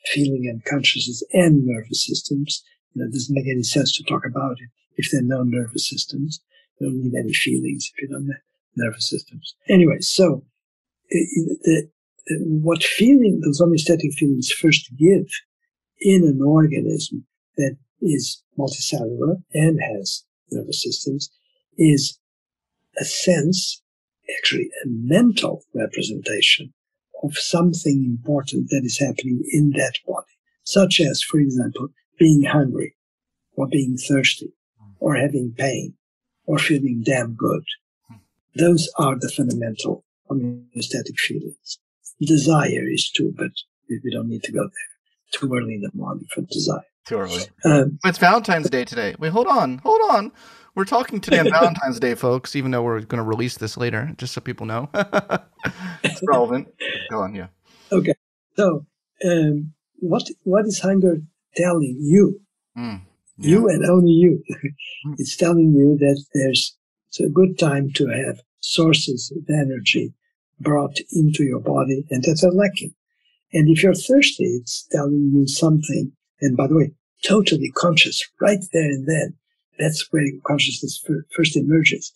[0.06, 2.62] feeling and consciousness and nervous systems.
[2.92, 5.42] You know, it doesn't make any sense to talk about it if there are no
[5.42, 6.40] nervous systems.
[6.78, 8.26] You don't need any feelings if you don't
[8.76, 9.54] nervous systems.
[9.68, 10.44] Anyway, so
[11.10, 11.88] the, the,
[12.44, 15.26] what feeling those homeostatic feelings first give
[16.00, 17.24] in an organism
[17.56, 21.30] that is multicellular and has nervous systems
[21.78, 22.18] is
[22.98, 23.82] a sense,
[24.38, 26.72] actually a mental representation
[27.22, 30.26] of something important that is happening in that body,
[30.64, 32.94] such as, for example, being hungry
[33.56, 34.52] or being thirsty
[34.98, 35.94] or having pain
[36.46, 37.64] or feeling damn good
[38.54, 41.78] those are the fundamental homeostatic feelings.
[42.20, 43.50] Desire is too, but
[43.88, 44.70] we don't need to go there.
[45.32, 46.84] Too early in the morning for desire.
[47.06, 47.42] Too early.
[47.64, 49.14] Um, it's Valentine's Day today.
[49.18, 50.30] Wait, hold on, hold on.
[50.74, 52.54] We're talking today on Valentine's Day, folks.
[52.54, 54.88] Even though we're going to release this later, just so people know,
[56.04, 56.68] it's relevant.
[57.10, 57.48] Go on, yeah.
[57.90, 58.14] Okay.
[58.56, 58.86] So,
[59.24, 61.18] um, what what is hunger
[61.56, 62.40] telling you?
[62.78, 63.00] Mm,
[63.38, 63.50] yeah.
[63.50, 64.42] You and only you.
[65.04, 65.14] Hmm.
[65.18, 66.76] it's telling you that there's
[67.12, 70.14] it's a good time to have sources of energy
[70.58, 72.94] brought into your body and that are lacking.
[73.52, 76.12] And if you're thirsty, it's telling you something.
[76.40, 79.34] And by the way, totally conscious right there and then.
[79.78, 81.04] That's where consciousness
[81.36, 82.12] first emerges.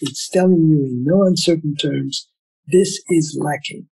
[0.00, 2.28] It's telling you in no uncertain terms,
[2.66, 3.86] this is lacking.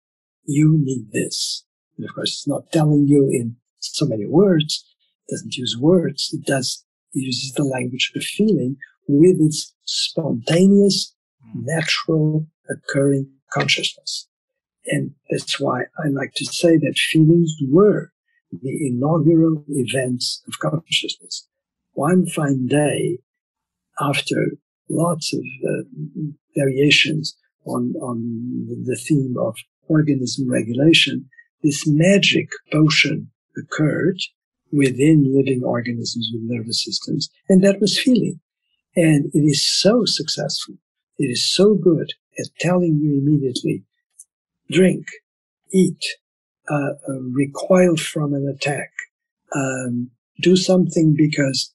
[0.45, 1.65] You need this.
[1.97, 4.85] And of course, it's not telling you in so many words.
[5.29, 6.31] It doesn't use words.
[6.33, 8.77] It does, it uses the language of feeling
[9.09, 11.15] with its spontaneous,
[11.55, 14.29] natural occurring consciousness.
[14.87, 18.13] And that's why I like to say that feelings were
[18.53, 21.47] the inaugural events of consciousness.
[21.93, 23.19] One fine day,
[24.01, 24.53] after
[24.89, 25.83] lots of uh,
[26.57, 27.37] variations
[27.67, 29.57] on, on the theme of
[29.89, 31.29] organism regulation,
[31.63, 34.19] this magic potion occurred
[34.73, 38.41] within living organisms with nervous systems, and that was feeling.
[38.99, 40.75] And it is so successful.
[41.19, 43.85] It is so good at telling you immediately
[44.73, 45.07] drink,
[45.73, 46.03] eat,
[46.69, 48.91] uh, uh, recoil from an attack,
[49.55, 51.73] um, do something because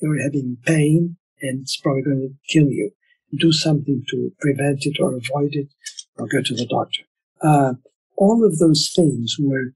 [0.00, 2.92] you're having pain and it's probably going to kill you.
[3.36, 5.70] Do something to prevent it or avoid it
[6.18, 7.02] or go to the doctor.
[7.42, 7.74] Uh,
[8.16, 9.74] all of those things were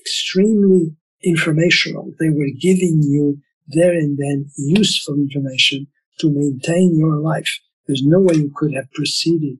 [0.00, 2.12] extremely informational.
[2.20, 5.86] They were giving you there and then useful information
[6.18, 7.60] to maintain your life.
[7.86, 9.58] There's no way you could have proceeded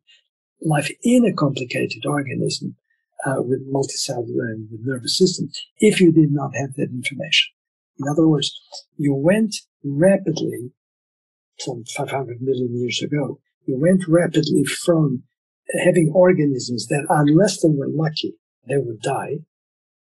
[0.60, 2.76] life in a complicated organism
[3.24, 7.52] uh, with multicellular and with nervous system if you did not have that information.
[7.98, 8.60] In other words,
[8.96, 9.54] you went
[9.84, 10.72] rapidly,
[11.58, 15.22] some 500 million years ago, you went rapidly from
[15.84, 18.34] having organisms that, unless they were lucky,
[18.68, 19.38] they would die,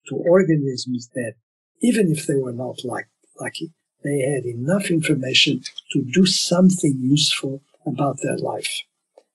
[0.08, 1.34] to organisms that,
[1.82, 3.08] even if they were not like,
[3.40, 3.74] lucky,
[4.04, 8.82] they had enough information to do something useful about their life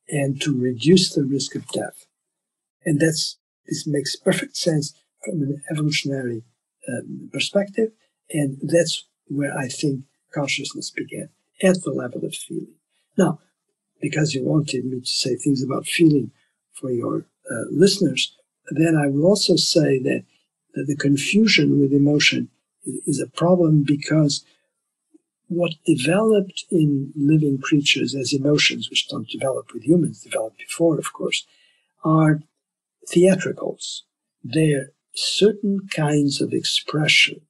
[0.08, 2.06] and to reduce the risk of death.
[2.84, 4.94] And that's, this makes perfect sense
[5.24, 6.42] from an evolutionary
[6.88, 7.92] um, perspective.
[8.30, 10.04] And that's where I think
[10.34, 11.28] consciousness began,
[11.62, 12.74] at the level of feeling.
[13.16, 13.40] Now,
[14.00, 16.30] because you wanted me to say things about feeling
[16.72, 18.34] for your uh, listeners,
[18.70, 20.24] then I will also say that,
[20.74, 22.48] that the confusion with emotion
[23.06, 24.44] is a problem because
[25.48, 31.12] what developed in living creatures as emotions, which don't develop with humans, developed before, of
[31.12, 31.46] course,
[32.04, 32.40] are
[33.08, 34.04] theatricals.
[34.44, 37.40] They're certain kinds of expression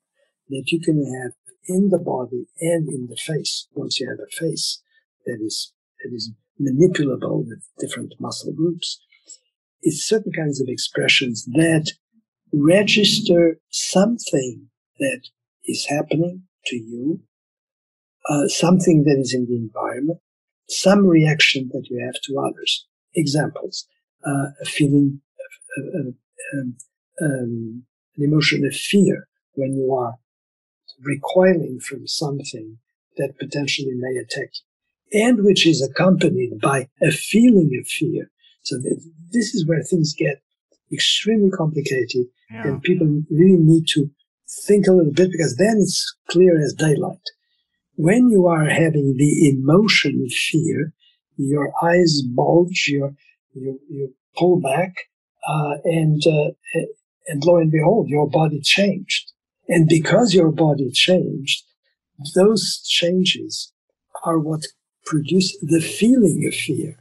[0.49, 1.33] that you can have
[1.67, 4.81] in the body and in the face once you have a face
[5.27, 5.73] that is
[6.03, 9.01] that is manipulable with different muscle groups.
[9.83, 11.93] It's certain kinds of expressions that
[12.53, 14.69] register something
[14.99, 15.23] that
[15.65, 17.21] is happening to you
[18.29, 20.19] uh, something that is in the environment,
[20.69, 22.87] some reaction that you have to others.
[23.15, 23.87] Examples,
[24.27, 25.21] uh, a feeling,
[25.79, 26.15] of, of, of
[26.55, 26.77] um,
[27.23, 27.83] um,
[28.17, 30.15] an emotion of fear when you are
[31.03, 32.79] recoiling from something
[33.17, 34.51] that potentially may attack
[35.13, 38.31] you, and which is accompanied by a feeling of fear.
[38.63, 38.77] So
[39.33, 40.43] this is where things get
[40.93, 42.67] extremely complicated, yeah.
[42.67, 44.11] and people really need to
[44.67, 47.21] think a little bit because then it's clear as daylight
[47.99, 50.93] when you are having the emotion of fear,
[51.37, 53.17] your eyes bulge, you
[53.55, 54.95] you, you pull back,
[55.49, 56.51] uh, and uh,
[57.27, 59.33] and lo and behold, your body changed.
[59.69, 61.65] And because your body changed,
[62.37, 63.73] those changes
[64.25, 64.63] are what
[65.05, 66.99] produce the feeling of fear.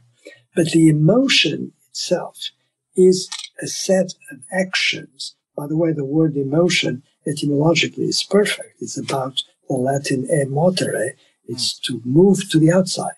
[0.56, 2.50] But the emotion itself
[2.96, 3.28] is
[3.62, 5.36] a set of actions.
[5.56, 8.74] By the way, the word emotion etymologically is perfect.
[8.80, 11.12] It's about the Latin emotere.
[11.46, 13.12] It's to move to the outside.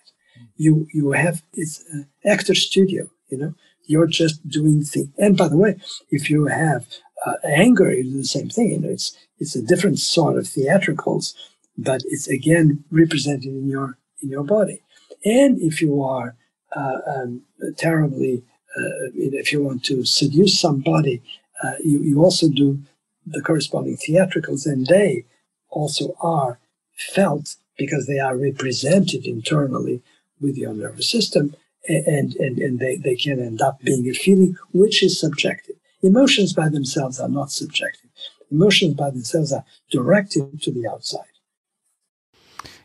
[0.57, 3.09] You you have it's an actor studio.
[3.29, 3.53] You know,
[3.85, 5.09] you're just doing things.
[5.17, 5.77] And by the way,
[6.09, 6.85] if you have
[7.25, 8.71] uh, anger, you do the same thing.
[8.71, 11.33] You know, it's it's a different sort of theatricals,
[11.77, 14.81] but it's again represented in your in your body.
[15.25, 16.35] And if you are
[16.75, 17.41] uh, um,
[17.77, 18.43] terribly,
[18.77, 21.21] uh, if you want to seduce somebody,
[21.63, 22.79] uh, you, you also do
[23.25, 25.25] the corresponding theatricals, and they
[25.71, 26.59] also are
[26.95, 30.01] felt because they are represented internally
[30.39, 31.55] with your nervous system
[31.87, 35.75] and, and, and they, they can end up being a feeling which is subjective.
[36.03, 38.09] Emotions by themselves are not subjective.
[38.51, 41.25] Emotions by themselves are directed to the outside.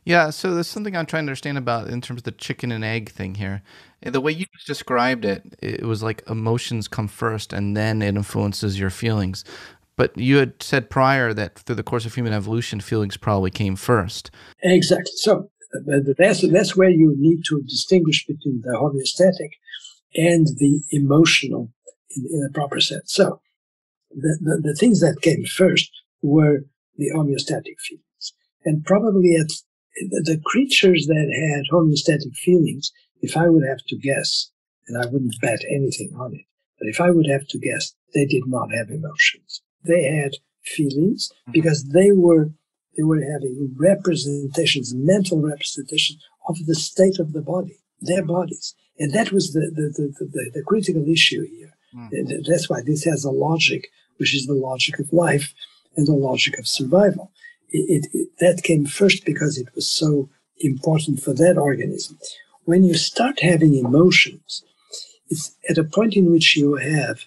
[0.05, 2.85] Yeah, so there's something I'm trying to understand about in terms of the chicken and
[2.85, 3.63] egg thing here.
[4.05, 8.15] Eh, the way you described it, it was like emotions come first and then it
[8.15, 9.45] influences your feelings.
[9.97, 13.77] But you had said prior that through the course of human evolution, feelings probably came
[13.77, 14.31] first.
[14.63, 15.13] Exactly.
[15.17, 19.51] So uh, that's, that's where you need to distinguish between the homeostatic
[20.15, 21.73] and the emotional
[22.15, 23.13] in, in a proper sense.
[23.13, 23.41] So
[24.11, 25.91] the, the, the, things that came first
[26.23, 26.61] were
[26.97, 28.33] the homeostatic feelings.
[28.65, 29.49] And probably at
[30.11, 32.93] the, the creatures that had homeostatic feelings,
[33.23, 34.51] if I would have to guess,
[34.89, 36.45] and I wouldn't bet anything on it,
[36.79, 40.33] but if I would have to guess, they did not have emotions they had
[40.65, 41.53] feelings mm-hmm.
[41.53, 42.51] because they were
[42.97, 48.75] they were having representations, mental representations of the state of the body, their bodies.
[48.99, 51.75] And that was the, the, the, the, the critical issue here.
[51.95, 52.47] Mm.
[52.47, 55.53] That's why this has a logic, which is the logic of life
[55.97, 57.33] and the logic of survival.
[57.69, 62.19] It, it, it, that came first because it was so important for that organism.
[62.65, 64.65] When you start having emotions,
[65.29, 67.27] it's at a point in which you have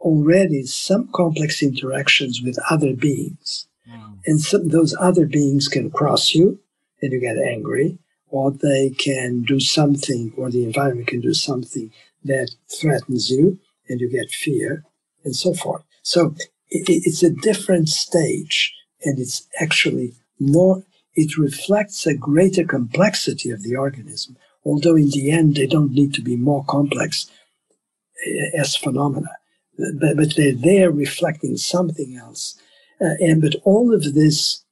[0.00, 3.66] already some complex interactions with other beings.
[3.88, 4.18] Mm.
[4.26, 6.60] And some, those other beings can cross you
[7.02, 11.92] and you get angry, or they can do something, or the environment can do something
[12.24, 14.84] that threatens you and you get fear
[15.24, 15.82] and so forth.
[16.02, 16.34] So
[16.70, 18.74] it, it's a different stage
[19.04, 20.82] and it's actually more,
[21.14, 26.14] it reflects a greater complexity of the organism, although in the end they don't need
[26.14, 27.30] to be more complex
[28.26, 29.30] eh, as phenomena.
[29.78, 32.58] But, but they're there reflecting something else.
[33.00, 34.64] Uh, and but all of this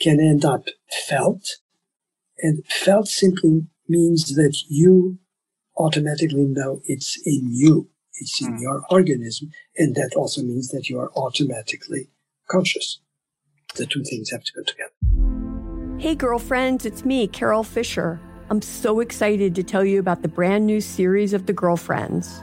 [0.00, 0.66] can end up
[1.08, 1.56] felt,
[2.38, 5.18] and felt simply means that you
[5.76, 8.60] automatically know it's in you, it's in mm.
[8.60, 12.08] your organism, and that also means that you are automatically
[12.48, 13.00] conscious.
[13.74, 14.92] The two things have to go together.
[15.98, 18.20] Hey, girlfriends, it's me, Carol Fisher.
[18.48, 22.42] I'm so excited to tell you about the brand new series of The Girlfriends.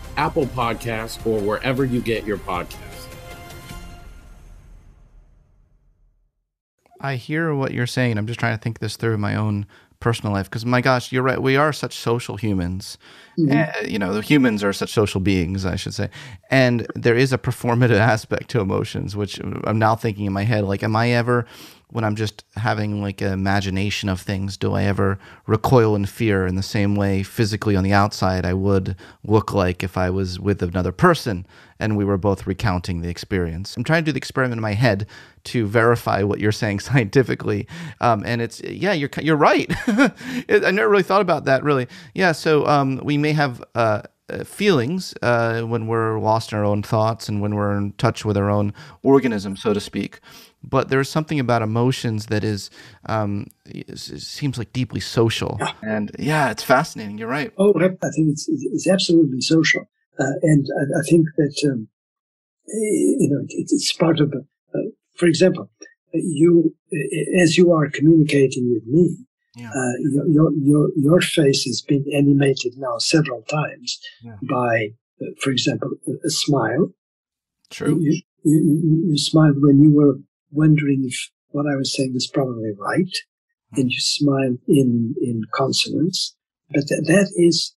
[0.17, 3.07] Apple Podcasts, or wherever you get your podcasts.
[6.99, 8.17] I hear what you're saying.
[8.17, 9.65] I'm just trying to think this through my own
[10.01, 12.97] personal life because my gosh you're right we are such social humans
[13.37, 13.55] mm-hmm.
[13.55, 16.09] uh, you know the humans are such social beings i should say
[16.49, 20.63] and there is a performative aspect to emotions which i'm now thinking in my head
[20.63, 21.45] like am i ever
[21.91, 26.47] when I'm just having like an imagination of things, do I ever recoil in fear
[26.47, 30.39] in the same way physically on the outside I would look like if I was
[30.39, 31.45] with another person
[31.79, 33.75] and we were both recounting the experience?
[33.75, 35.05] I'm trying to do the experiment in my head
[35.45, 37.67] to verify what you're saying scientifically,
[37.99, 39.69] um, and it's yeah, you're you're right.
[39.87, 41.87] I never really thought about that really.
[42.13, 43.63] Yeah, so um, we may have.
[43.75, 47.91] Uh, uh, feelings uh, when we're lost in our own thoughts and when we're in
[47.93, 48.73] touch with our own
[49.03, 50.21] organism, so to speak
[50.63, 52.69] but there's something about emotions that is,
[53.07, 53.47] um,
[53.95, 55.57] seems like deeply social.
[55.59, 55.73] Yeah.
[55.81, 57.17] And yeah, it's fascinating.
[57.17, 57.51] You're right.
[57.57, 59.83] Oh, I think it's, it's absolutely social.
[60.19, 61.87] Uh, and I, I, think that, um,
[62.67, 64.79] you know, it, it's part of, uh,
[65.15, 65.71] for example,
[66.13, 66.75] you,
[67.41, 69.17] as you are communicating with me,
[69.55, 69.69] Yeah.
[69.69, 74.37] Uh, your, your, your, your face has been animated now several times yeah.
[74.43, 76.91] by, uh, for example, a, a smile.
[77.69, 77.99] True.
[77.99, 80.15] You, you, you, smiled when you were
[80.51, 83.15] wondering if what I was saying was probably right,
[83.73, 86.35] and you smile in, in consonance.
[86.69, 87.75] But th- that is,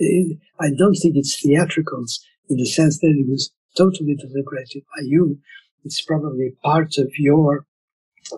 [0.00, 5.02] eh, I don't think it's theatricals in the sense that it was totally deliberated by
[5.04, 5.38] you.
[5.84, 7.66] It's probably part of your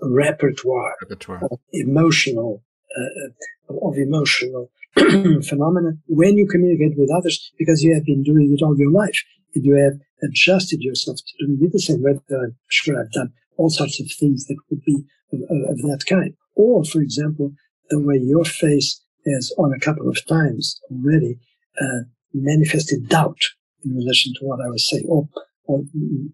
[0.03, 1.43] repertoire, repertoire.
[1.51, 2.63] of emotional
[2.97, 8.63] uh, of emotional phenomena when you communicate with others because you have been doing it
[8.63, 9.23] all your life
[9.55, 12.13] and you have adjusted yourself to doing it the same way.
[12.29, 15.41] that I'm sure I've done all sorts of things that would be of,
[15.71, 16.35] of that kind.
[16.55, 17.53] Or, for example,
[17.91, 21.39] the way your face has on a couple of times already
[21.81, 23.39] uh, manifested doubt
[23.85, 25.29] in relation to what I was saying, or,
[25.65, 25.83] or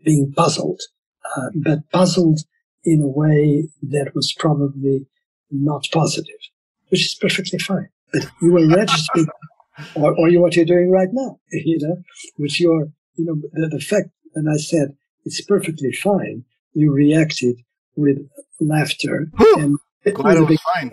[0.05, 0.81] being puzzled,
[1.25, 2.41] uh, but puzzled
[2.85, 5.07] in a way that was probably
[5.51, 6.41] not positive,
[6.89, 7.89] which is perfectly fine.
[8.13, 9.27] But you were registered,
[9.95, 11.97] or, or what you're doing right now, you know,
[12.37, 16.45] which you're, you know, the, the fact, and I said, it's perfectly fine.
[16.75, 17.57] You reacted
[17.97, 18.19] with
[18.61, 19.29] laughter.
[19.57, 19.79] and
[20.15, 20.91] Glad it was fine.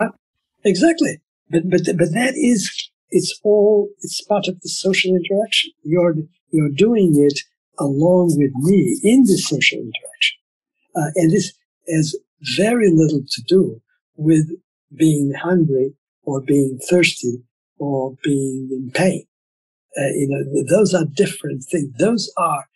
[0.64, 1.20] Exactly.
[1.50, 2.70] But, but, but that is,
[3.10, 5.70] it's all, it's part of the social interaction.
[5.82, 6.14] You're,
[6.50, 7.40] you're doing it
[7.78, 10.38] along with me in this social interaction.
[10.96, 11.52] Uh, and this
[11.88, 12.16] has
[12.56, 13.80] very little to do
[14.16, 14.50] with
[14.96, 17.42] being hungry or being thirsty
[17.78, 19.24] or being in pain.
[19.96, 21.92] Uh, you know, those are different things.
[21.98, 22.66] Those are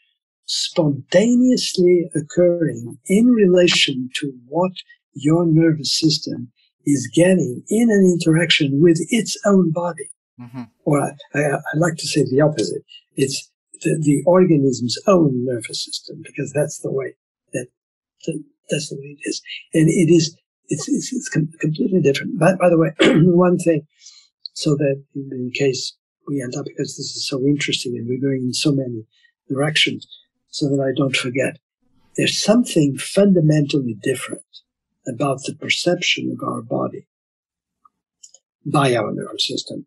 [0.53, 4.73] spontaneously occurring in relation to what
[5.15, 6.53] your nervous system
[6.85, 10.11] is getting in an interaction with its own body.
[10.39, 10.65] Mm-hmm.
[10.85, 12.83] Or I, I, I, like to say the opposite.
[13.15, 13.51] It's
[13.81, 17.15] the, the organism's own nervous system because that's the way
[17.55, 17.69] that,
[18.27, 19.41] that that's the way it is.
[19.73, 20.37] And it is
[20.69, 22.39] it's, it's, it's com- completely different.
[22.39, 23.87] By, by the way, one thing,
[24.53, 25.97] so that in, in case
[26.29, 29.07] we end up, because this is so interesting and we're going in so many
[29.49, 30.07] directions,
[30.53, 31.59] so that I don't forget,
[32.17, 34.43] there's something fundamentally different
[35.09, 37.07] about the perception of our body
[38.65, 39.87] by our nervous system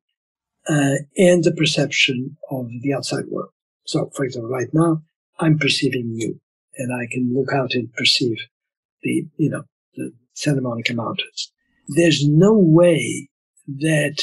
[0.67, 3.51] uh, and the perception of the outside world.
[3.85, 5.03] So, for example, right now,
[5.39, 6.41] I'm perceiving you
[6.77, 8.37] and I can look out and perceive
[9.03, 9.63] the, you know,
[9.95, 11.51] the Santa Monica Mountains.
[11.87, 13.29] There's no way
[13.67, 14.17] that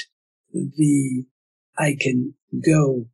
[0.53, 1.24] the
[1.78, 2.34] I can
[2.66, 3.07] go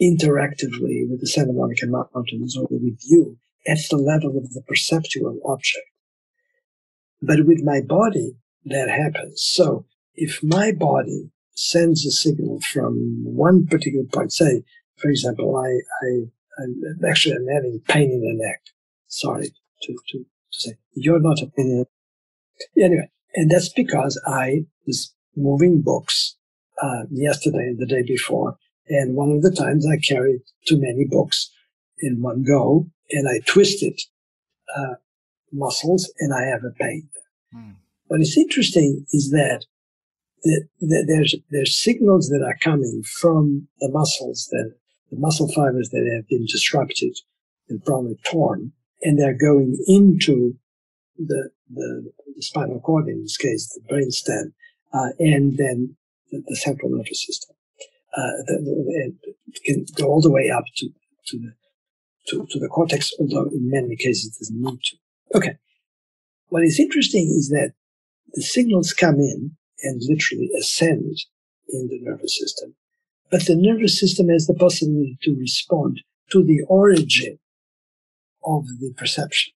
[0.00, 5.38] interactively with the Santa Monica Mountains or with you at the level of the perceptual
[5.44, 5.86] object.
[7.22, 9.42] But with my body, that happens.
[9.42, 14.62] So if my body sends a signal from one particular point, say,
[14.96, 16.08] for example, I, I,
[16.62, 18.60] I'm actually I'm having pain in the neck.
[19.06, 21.84] Sorry to, to to say, you're not a pain
[22.76, 26.36] Anyway, and that's because I was moving books
[26.82, 28.56] uh, yesterday and the day before.
[28.90, 31.50] And one of the times I carried too many books
[32.00, 33.98] in one go and I twisted
[34.76, 34.94] uh,
[35.52, 37.08] muscles and I have a pain.
[37.52, 37.70] Hmm.
[38.08, 39.64] What is interesting is that,
[40.80, 44.74] there's, there's signals that are coming from the muscles that
[45.10, 47.14] the muscle fibers that have been disrupted
[47.68, 48.72] and probably torn
[49.02, 50.56] and they're going into
[51.18, 54.52] the, the, the spinal cord, in this case, the brainstem,
[54.92, 55.96] uh, and then
[56.30, 57.54] the, the, central nervous system.
[58.16, 58.54] Uh,
[59.64, 60.88] can go all the way up to,
[61.26, 61.52] to the,
[62.28, 64.96] to, to the cortex, although in many cases it doesn't need to.
[65.34, 65.56] Okay.
[66.48, 67.72] What is interesting is that
[68.32, 69.52] the signals come in
[69.82, 71.16] and literally ascend
[71.68, 72.74] in the nervous system,
[73.30, 76.00] but the nervous system has the possibility to respond
[76.30, 77.38] to the origin
[78.44, 79.52] of the perception.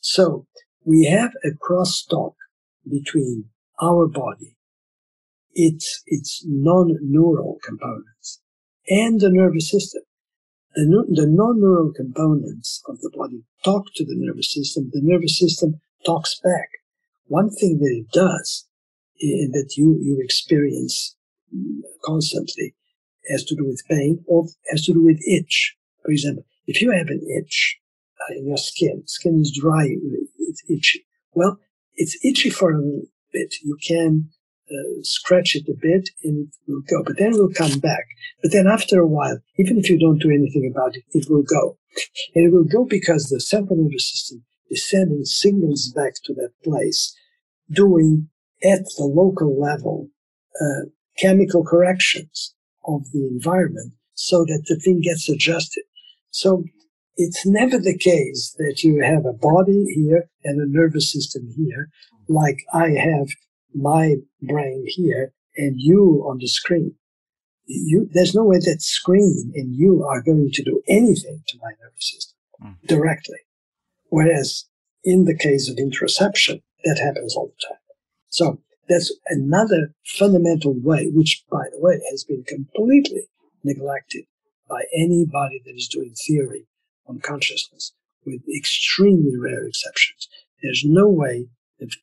[0.00, 0.46] So
[0.84, 2.34] we have a crosstalk
[2.88, 3.46] between
[3.80, 4.53] our body,
[5.54, 8.40] its, its non-neural components,
[8.88, 10.02] and the nervous system.
[10.74, 14.90] The, the non-neural components of the body talk to the nervous system.
[14.92, 16.68] The nervous system talks back.
[17.26, 18.66] One thing that it does
[19.20, 21.16] that you, you experience
[22.04, 22.74] constantly
[23.30, 25.76] has to do with pain or has to do with itch.
[26.02, 27.78] For example, if you have an itch,
[28.20, 29.02] uh, in your skin.
[29.06, 29.86] Skin is dry,
[30.38, 31.04] it's itchy.
[31.32, 31.58] Well,
[31.94, 33.02] it's itchy for a little
[33.32, 33.54] bit.
[33.62, 34.30] You can
[34.74, 38.04] uh, scratch it a bit and it will go, but then it will come back.
[38.42, 41.42] But then after a while, even if you don't do anything about it, it will
[41.42, 41.78] go.
[42.34, 46.52] And it will go because the central nervous system is sending signals back to that
[46.62, 47.14] place,
[47.70, 48.28] doing
[48.62, 50.08] at the local level
[50.60, 50.86] uh,
[51.18, 52.54] chemical corrections
[52.86, 55.84] of the environment so that the thing gets adjusted.
[56.30, 56.64] So
[57.16, 61.88] it's never the case that you have a body here and a nervous system here,
[62.28, 63.28] like I have
[63.74, 66.94] my brain here and you on the screen.
[67.66, 71.70] You, there's no way that screen and you are going to do anything to my
[71.80, 72.86] nervous system mm.
[72.86, 73.38] directly.
[74.08, 74.66] Whereas
[75.02, 77.78] in the case of interoception, that happens all the time.
[78.28, 83.28] So that's another fundamental way, which by the way has been completely
[83.62, 84.24] neglected
[84.68, 86.66] by anybody that is doing theory
[87.06, 87.92] on consciousness
[88.26, 90.28] with extremely rare exceptions.
[90.62, 91.46] There's no way
[91.78, 91.94] that,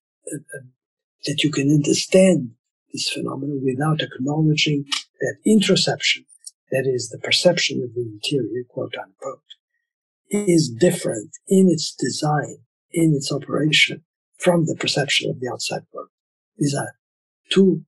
[1.26, 2.51] that you can understand
[2.93, 4.86] this phenomenon without acknowledging
[5.19, 6.26] that interoception,
[6.72, 9.39] that is the perception of the interior, quote unquote,
[10.30, 12.57] is different in its design,
[12.91, 14.03] in its operation
[14.38, 16.09] from the perception of the outside world.
[16.57, 16.93] These are
[17.49, 17.84] two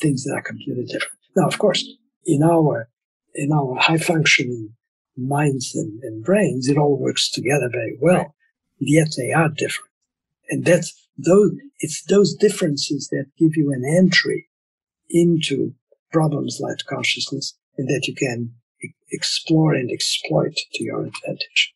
[0.00, 1.18] things that are completely different.
[1.36, 1.86] Now, of course,
[2.24, 2.88] in our,
[3.34, 4.70] in our high functioning
[5.16, 8.34] minds and, and brains, it all works together very well.
[8.78, 9.90] Yet they are different.
[10.48, 14.48] And that's those, it's those differences that give you an entry
[15.10, 15.74] into
[16.10, 18.52] problems like consciousness and that you can
[19.10, 21.74] explore and exploit to your advantage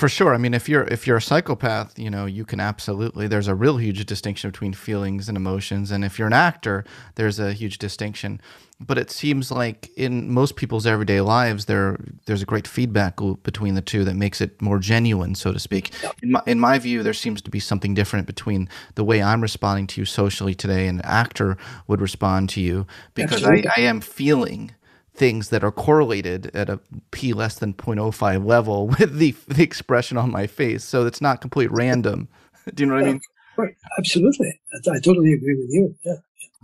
[0.00, 0.34] for sure.
[0.34, 3.28] I mean, if you're if you're a psychopath, you know, you can absolutely.
[3.28, 6.84] There's a real huge distinction between feelings and emotions, and if you're an actor,
[7.16, 8.40] there's a huge distinction.
[8.80, 13.42] But it seems like in most people's everyday lives, there there's a great feedback loop
[13.42, 15.90] between the two that makes it more genuine, so to speak.
[16.22, 19.42] In my, in my view, there seems to be something different between the way I'm
[19.42, 23.82] responding to you socially today and an actor would respond to you because I, I
[23.82, 24.72] am feeling
[25.20, 30.16] things that are correlated at a p less than 0.05 level with the, the expression
[30.16, 30.82] on my face.
[30.82, 32.26] So it's not completely random.
[32.74, 33.20] Do you know what I mean?
[33.58, 33.74] Right.
[33.98, 34.58] Absolutely.
[34.90, 35.94] I, totally agree with you.
[36.06, 36.14] Yeah.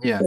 [0.01, 0.19] Yeah.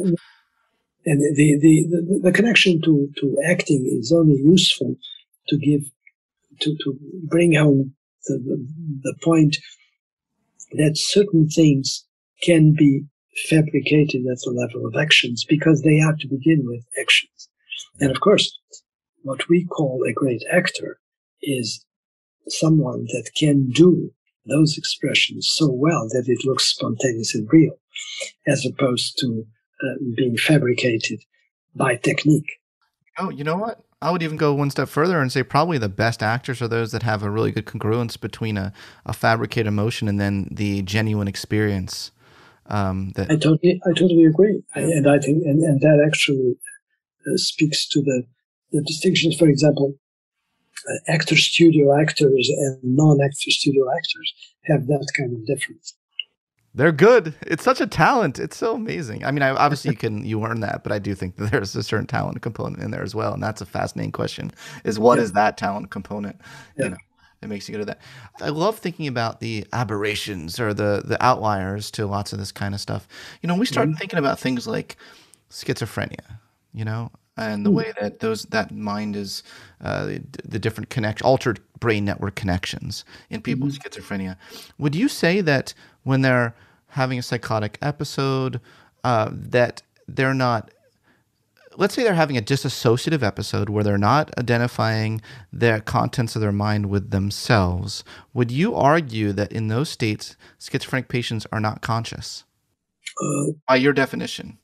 [1.07, 4.95] And, the, the, the, the, connection to, to acting is only useful
[5.49, 5.83] to give,
[6.61, 7.95] to, to bring home
[8.27, 8.67] the, the,
[9.03, 9.57] the point
[10.73, 12.05] that certain things
[12.45, 13.07] can be
[13.49, 17.50] fabricated at the level of actions because they are to begin with actions.
[18.01, 18.59] And of course,
[19.23, 20.99] what we call a great actor
[21.43, 21.85] is
[22.49, 24.13] someone that can do
[24.47, 27.79] those expressions so well that it looks spontaneous and real,
[28.47, 29.45] as opposed to
[29.83, 31.21] uh, being fabricated
[31.75, 32.59] by technique.
[33.19, 33.81] Oh, you know what?
[34.03, 36.91] I would even go one step further and say probably the best actors are those
[36.93, 38.73] that have a really good congruence between a,
[39.05, 42.11] a fabricated emotion and then the genuine experience.
[42.67, 46.57] Um, that I totally, I totally agree, I, and I think, and, and that actually
[47.37, 48.25] speaks to the,
[48.73, 49.95] the distinctions, for example,
[50.89, 55.95] uh, actor studio actors and non-actor studio actors have that kind of difference.
[56.73, 57.35] They're good.
[57.43, 58.39] It's such a talent.
[58.39, 59.25] It's so amazing.
[59.25, 61.75] I mean, I, obviously you can you earn that, but I do think that there's
[61.75, 64.53] a certain talent component in there as well, and that's a fascinating question.
[64.85, 65.25] Is what yeah.
[65.25, 66.41] is that talent component?
[66.77, 66.85] Yeah.
[66.85, 66.97] You know,
[67.43, 68.01] it makes you good at that.
[68.41, 72.75] I love thinking about the aberrations or the the outliers to lots of this kind
[72.75, 73.09] of stuff.
[73.43, 73.99] You know, we start mm-hmm.
[73.99, 74.97] thinking about things like
[75.51, 76.39] schizophrenia
[76.73, 77.77] you know, and the hmm.
[77.77, 79.43] way that those that mind is
[79.81, 83.79] uh, the, the, different connect altered brain network connections in people mm-hmm.
[83.83, 84.37] with schizophrenia.
[84.79, 86.55] Would you say that when they're
[86.89, 88.61] having a psychotic episode,
[89.05, 90.71] uh, that they're not
[91.77, 95.21] let's say they're having a disassociative episode where they're not identifying
[95.53, 98.05] the contents of their mind with themselves,
[98.35, 102.45] would you argue that in those states, schizophrenic patients are not conscious?
[103.23, 104.59] Uh, by your definition?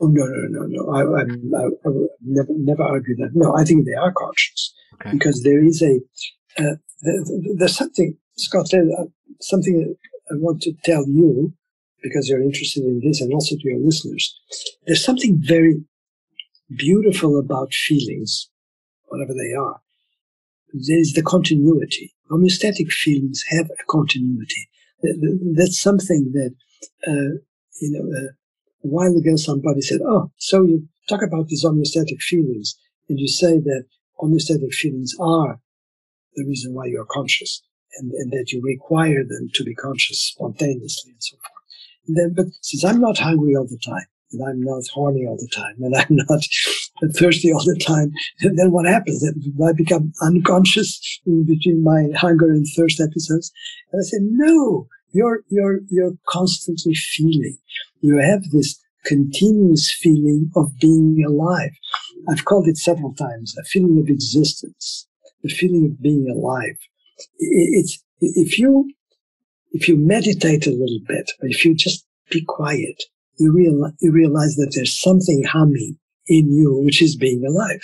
[0.00, 0.92] Oh no no no no!
[0.92, 3.30] I, I, I, I never never argue that.
[3.34, 5.12] No, I think they are conscious okay.
[5.12, 6.00] because there is a
[6.58, 8.68] uh, there's something Scott.
[8.68, 9.04] said uh,
[9.40, 9.96] something
[10.30, 11.54] I want to tell you
[12.02, 14.38] because you're interested in this, and also to your listeners.
[14.86, 15.82] There's something very
[16.76, 18.50] beautiful about feelings,
[19.06, 19.80] whatever they are.
[20.74, 22.14] There is the continuity.
[22.30, 24.68] Homeostatic feelings have a continuity.
[25.54, 26.54] That's something that
[27.06, 27.38] uh,
[27.80, 28.18] you know.
[28.18, 28.32] Uh,
[28.84, 32.76] a while ago, somebody said, Oh, so you talk about these homeostatic feelings,
[33.08, 33.84] and you say that
[34.20, 35.60] homeostatic feelings are
[36.34, 37.62] the reason why you're conscious,
[37.98, 41.56] and, and that you require them to be conscious spontaneously and so forth.
[42.08, 45.36] And then, but since I'm not hungry all the time, and I'm not horny all
[45.36, 46.42] the time, and I'm not
[47.14, 49.22] thirsty all the time, then what happens?
[49.22, 53.52] Then I become unconscious in between my hunger and thirst episodes.
[53.92, 57.56] And I said, no, you're, you're, you're constantly feeling.
[58.06, 61.72] You have this continuous feeling of being alive.
[62.28, 65.08] I've called it several times a feeling of existence,
[65.42, 66.78] the feeling of being alive.
[67.38, 68.92] It's, if you,
[69.72, 73.02] if you meditate a little bit, or if you just be quiet,
[73.38, 75.98] you realize, you realize that there's something humming
[76.28, 77.80] in you, which is being alive.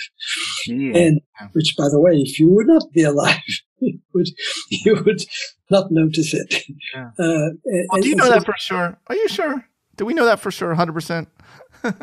[0.69, 0.95] Mm.
[0.95, 1.21] And
[1.51, 3.41] which, by the way, if you would not be alive,
[3.79, 4.29] you would,
[4.69, 5.21] you would
[5.69, 6.63] not notice it.
[6.95, 7.09] Yeah.
[7.19, 8.97] Uh, and, do you know that for sure?
[9.07, 9.65] Are you sure?
[9.95, 11.27] Do we know that for sure, 100%?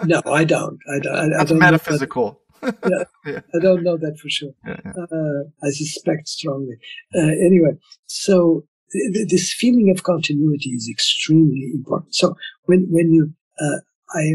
[0.05, 0.79] no, I don't.
[0.93, 1.15] I don't.
[1.15, 2.41] I, That's I don't metaphysical.
[2.63, 4.53] yeah, yeah, I don't know that for sure.
[4.67, 4.93] Yeah, yeah.
[5.11, 6.77] Uh, I suspect strongly.
[7.15, 7.73] Uh, anyway,
[8.07, 12.15] so th- this feeling of continuity is extremely important.
[12.15, 13.79] So when when you, uh,
[14.15, 14.35] I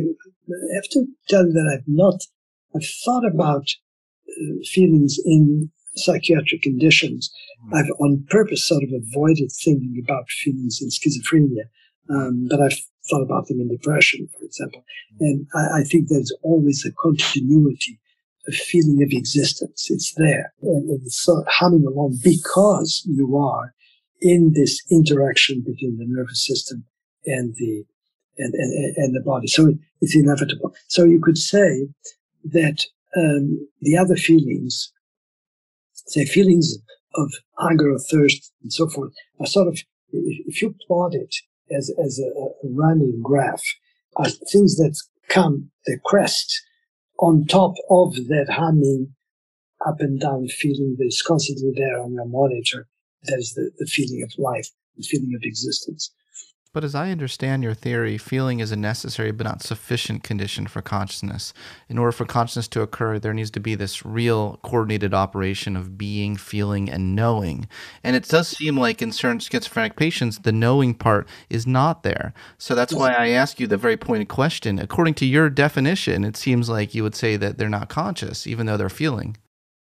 [0.74, 2.22] have to tell you that I've not,
[2.76, 3.68] I've thought about
[4.30, 7.32] uh, feelings in psychiatric conditions.
[7.68, 7.78] Mm.
[7.78, 11.66] I've on purpose sort of avoided thinking about feelings in schizophrenia,
[12.10, 12.78] um, but I've
[13.10, 14.84] thought about them in depression, for example.
[15.20, 18.00] And I, I think there's always a continuity
[18.48, 19.90] a feeling of existence.
[19.90, 23.74] It's there and it's sort of humming along because you are
[24.22, 26.86] in this interaction between the nervous system
[27.26, 27.86] and the
[28.38, 29.48] and, and, and the body.
[29.48, 30.76] So it's inevitable.
[30.88, 31.88] So you could say
[32.44, 32.86] that
[33.18, 34.92] um, the other feelings,
[35.94, 36.78] say feelings
[37.16, 39.80] of hunger or thirst and so forth, are sort of
[40.12, 41.34] if you plot it
[41.72, 43.64] as as a, a running graph,
[44.16, 44.96] are things that
[45.30, 46.62] come the crest
[47.20, 49.14] on top of that humming
[49.86, 52.88] up and down feeling that is constantly there on your monitor.
[53.24, 56.12] That is the, the feeling of life, the feeling of existence.
[56.76, 60.82] But as I understand your theory, feeling is a necessary but not sufficient condition for
[60.82, 61.54] consciousness.
[61.88, 65.98] In order for consciousness to occur, there needs to be this real coordinated operation of
[65.98, 67.70] being, feeling, and knowing.
[68.04, 72.34] And it does seem like in certain schizophrenic patients, the knowing part is not there.
[72.58, 74.78] So that's why I ask you the very pointed question.
[74.78, 78.66] According to your definition, it seems like you would say that they're not conscious, even
[78.66, 79.38] though they're feeling.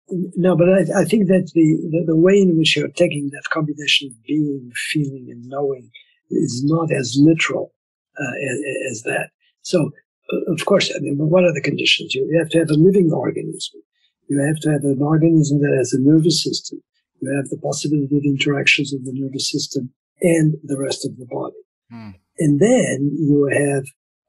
[0.07, 3.49] No, but I, I think that the, the, the way in which you're taking that
[3.51, 5.91] combination of being, feeling, and knowing
[6.29, 7.73] is not as literal
[8.19, 8.59] uh, as,
[8.91, 9.29] as, that.
[9.61, 9.91] So,
[10.31, 12.13] uh, of course, I mean, what are the conditions?
[12.13, 13.81] You have to have a living organism.
[14.27, 16.79] You have to have an organism that has a nervous system.
[17.21, 21.25] You have the possibility of interactions of the nervous system and the rest of the
[21.25, 21.55] body.
[21.89, 22.11] Hmm.
[22.37, 23.83] And then you have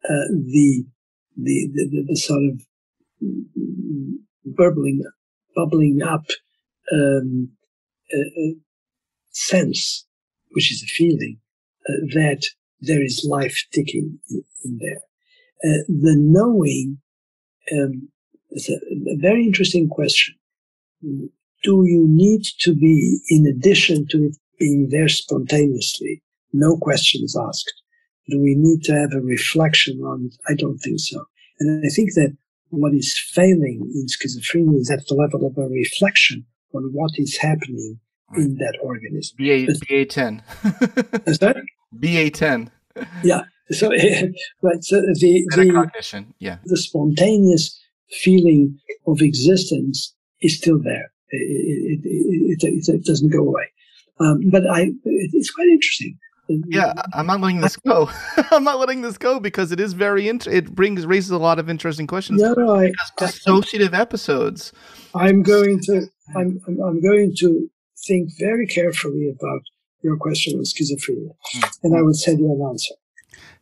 [0.04, 0.84] uh, the,
[1.36, 2.62] the, the, the, sort of
[4.44, 5.02] bubbling,
[5.54, 6.24] bubbling up
[6.92, 7.50] um,
[8.12, 8.54] uh,
[9.30, 10.06] sense,
[10.52, 11.39] which is a feeling
[11.90, 12.44] uh, that
[12.80, 15.00] there is life ticking in, in there.
[15.62, 16.98] Uh, the knowing
[17.72, 18.08] um,
[18.50, 18.74] is a,
[19.10, 20.34] a, very interesting question.
[21.02, 26.22] Do you need to be, in addition to it being there spontaneously,
[26.52, 27.82] no questions asked?
[28.28, 30.36] Do we need to have a reflection on it?
[30.48, 31.24] I don't think so.
[31.58, 32.36] And I think that
[32.70, 37.36] what is failing in schizophrenia is at the level of a reflection on what is
[37.36, 37.98] happening
[38.36, 39.36] in that organism.
[39.38, 40.40] BA, BA10.
[41.26, 41.56] is that?
[41.98, 42.68] BA10.
[43.22, 43.42] yeah.
[43.70, 43.90] So,
[44.62, 44.82] right.
[44.82, 46.58] So the, the cognition, yeah.
[46.64, 47.78] The spontaneous
[48.10, 51.12] feeling of existence is still there.
[51.30, 53.66] It, it, it, it doesn't go away.
[54.18, 56.18] Um, but I, it's quite interesting.
[56.66, 58.10] Yeah, I'm not letting this go.
[58.50, 61.60] I'm not letting this go because it is very int- it brings raises a lot
[61.60, 62.42] of interesting questions.
[62.42, 64.72] No, no, I, dissociative episodes.
[65.14, 67.70] I'm going to I'm I'm going to
[68.06, 69.62] think very carefully about
[70.02, 71.86] your question on schizophrenia, mm-hmm.
[71.86, 72.94] and I will send you an answer.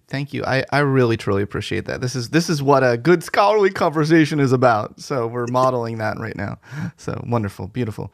[0.08, 0.42] Thank you.
[0.46, 2.00] I, I really truly appreciate that.
[2.00, 4.98] This is this is what a good scholarly conversation is about.
[5.00, 6.58] So we're modeling that right now.
[6.96, 8.10] So wonderful, beautiful.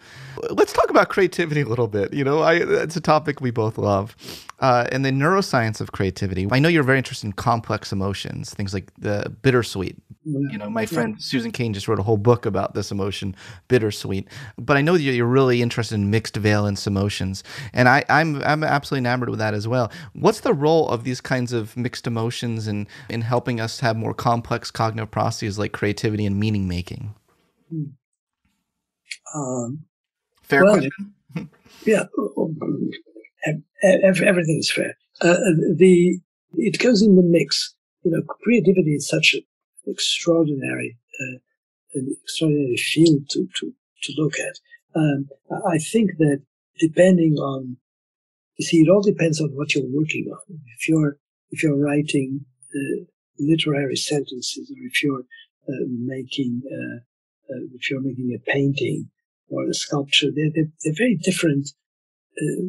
[0.51, 2.13] Let's talk about creativity a little bit.
[2.13, 4.17] You know, I it's a topic we both love
[4.59, 6.49] uh, and the neuroscience of creativity.
[6.51, 9.97] I know you're very interested in complex emotions, things like the bittersweet.
[10.25, 13.37] You know, my friend Susan Cain just wrote a whole book about this emotion,
[13.69, 14.27] bittersweet.
[14.57, 17.45] But I know that you're really interested in mixed valence emotions,
[17.75, 19.93] and I, I'm I'm absolutely enamored with that as well.
[20.15, 24.15] What's the role of these kinds of mixed emotions in in helping us have more
[24.15, 27.15] complex cognitive processes like creativity and meaning making?
[27.69, 27.85] Hmm.
[29.35, 29.85] Um,
[30.43, 31.15] Fair well, question.
[31.85, 32.05] yeah,
[33.83, 34.97] everything is fair.
[35.23, 36.19] Uh, uh, the
[36.57, 37.75] it goes in the mix.
[38.05, 39.43] You know, creativity is such an
[39.87, 41.39] extraordinary, uh,
[41.95, 43.73] an extraordinary field to to
[44.03, 44.59] to look at.
[44.95, 45.29] Um,
[45.67, 46.43] I think that
[46.79, 47.77] depending on,
[48.57, 50.61] you see, it all depends on what you're working on.
[50.79, 51.19] If you're
[51.51, 53.05] if you're writing uh,
[53.39, 55.25] literary sentences, or if you're
[55.69, 56.99] uh, making uh,
[57.75, 59.11] if you're making a painting
[59.49, 61.71] or a sculpture, they're, they're, they're very different
[62.41, 62.65] uh,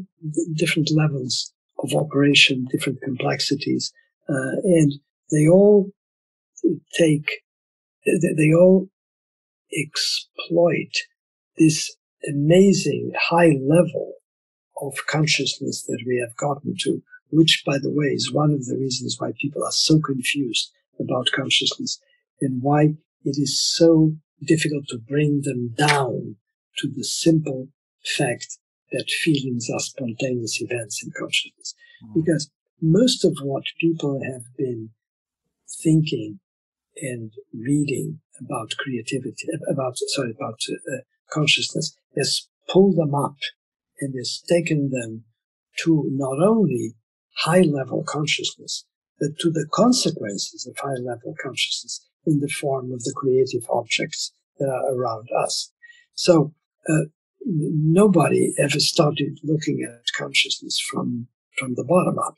[0.55, 3.91] different levels of operation, different complexities,
[4.29, 4.93] uh, and
[5.31, 5.91] they all
[6.93, 7.41] take,
[8.05, 8.89] they all
[9.73, 10.91] exploit
[11.57, 11.95] this
[12.27, 14.13] amazing high level
[14.81, 18.77] of consciousness that we have gotten to, which, by the way, is one of the
[18.77, 21.99] reasons why people are so confused about consciousness
[22.41, 26.35] and why it is so difficult to bring them down
[26.77, 27.69] to the simple
[28.17, 28.57] fact
[28.91, 31.73] that feelings are spontaneous events in consciousness.
[32.03, 32.13] Mm.
[32.15, 32.49] Because
[32.81, 34.89] most of what people have been
[35.81, 36.39] thinking
[37.01, 43.37] and reading about creativity, about, sorry, about uh, consciousness has pulled them up
[43.99, 45.23] and has taken them
[45.83, 46.95] to not only
[47.37, 48.85] high level consciousness,
[49.19, 54.33] but to the consequences of high level consciousness in the form of the creative objects
[54.57, 55.71] that are around us.
[56.13, 56.53] So,
[56.89, 57.05] uh,
[57.45, 61.27] nobody ever started looking at consciousness from,
[61.57, 62.37] from the bottom up.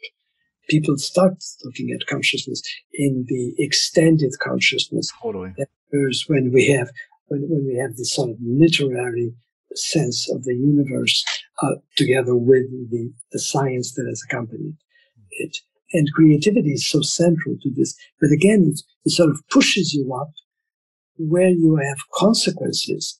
[0.70, 2.62] People start looking at consciousness
[2.94, 5.54] in the extended consciousness totally.
[5.58, 6.90] that occurs when we have
[7.28, 9.34] when, when we have this sort of literary
[9.76, 11.24] sense of the universe
[11.62, 14.78] uh, together with the, the science that has accompanied
[15.32, 15.58] it.
[15.94, 17.96] And creativity is so central to this.
[18.20, 20.32] But again, it, it sort of pushes you up
[21.18, 23.20] where you have consequences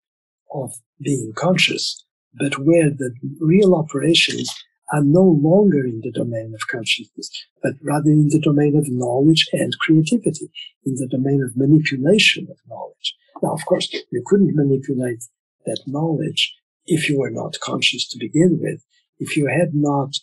[0.54, 0.72] of
[1.02, 4.50] being conscious, but where the real operations
[4.92, 7.30] are no longer in the domain of consciousness,
[7.62, 10.50] but rather in the domain of knowledge and creativity,
[10.86, 13.16] in the domain of manipulation of knowledge.
[13.42, 15.24] Now, of course, you couldn't manipulate
[15.66, 18.84] that knowledge if you were not conscious to begin with.
[19.20, 20.14] If you had not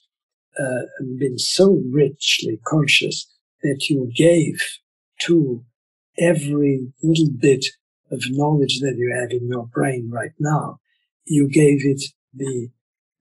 [0.58, 0.82] uh,
[1.18, 3.26] been so richly conscious
[3.62, 4.62] that you gave
[5.22, 5.64] to
[6.18, 7.66] every little bit
[8.10, 10.78] of knowledge that you have in your brain right now,
[11.26, 12.02] you gave it
[12.32, 12.68] the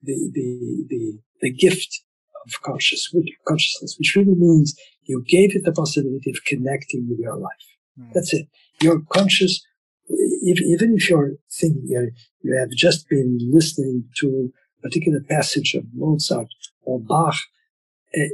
[0.02, 1.92] the the the, the gift
[2.44, 3.02] of conscious
[3.46, 4.74] consciousness, which really means
[5.04, 7.66] you gave it the possibility of connecting with your life.
[8.00, 8.12] Mm.
[8.14, 8.46] That's it.
[8.80, 9.62] You're conscious,
[10.50, 12.10] if, even if you're thinking you,
[12.42, 14.26] you have just been listening to
[14.78, 16.48] a particular passage of Mozart
[16.82, 17.36] or Bach.
[18.16, 18.32] Uh,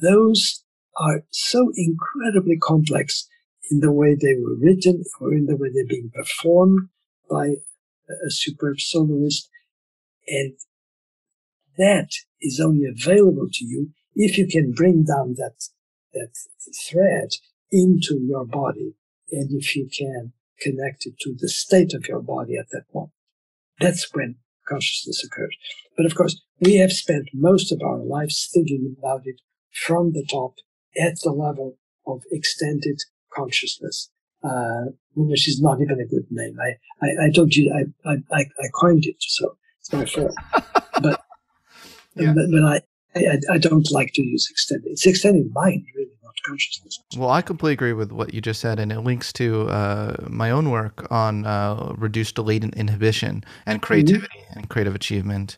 [0.00, 0.64] those
[0.98, 3.28] are so incredibly complex
[3.70, 6.88] in the way they were written or in the way they're being performed
[7.28, 7.46] by
[8.26, 9.48] a superb soloist.
[10.28, 10.54] And
[11.78, 12.08] that
[12.40, 15.68] is only available to you if you can bring down that,
[16.14, 16.32] that
[16.88, 17.30] thread
[17.70, 18.94] into your body
[19.30, 23.12] and if you can connect it to the state of your body at that moment.
[23.80, 25.54] That's when consciousness occurs.
[25.96, 29.40] But of course, we have spent most of our lives thinking about it
[29.72, 30.54] from the top
[30.98, 33.00] at the level of extended
[33.32, 34.10] consciousness,
[34.42, 36.56] uh, which is not even a good name.
[36.60, 37.52] I, I, I don't
[38.06, 40.34] I, I, I coined it, so it's my fault.
[41.02, 41.20] but,
[42.16, 42.32] yeah.
[42.34, 42.80] but, but I,
[43.16, 44.90] I, I, don't like to use extended.
[44.90, 47.00] It's extended mind, really, not consciousness.
[47.16, 50.50] Well, I completely agree with what you just said, and it links to uh, my
[50.50, 53.86] own work on uh, reduced latent inhibition and mm-hmm.
[53.86, 54.58] creativity mm-hmm.
[54.58, 55.56] and creative achievement.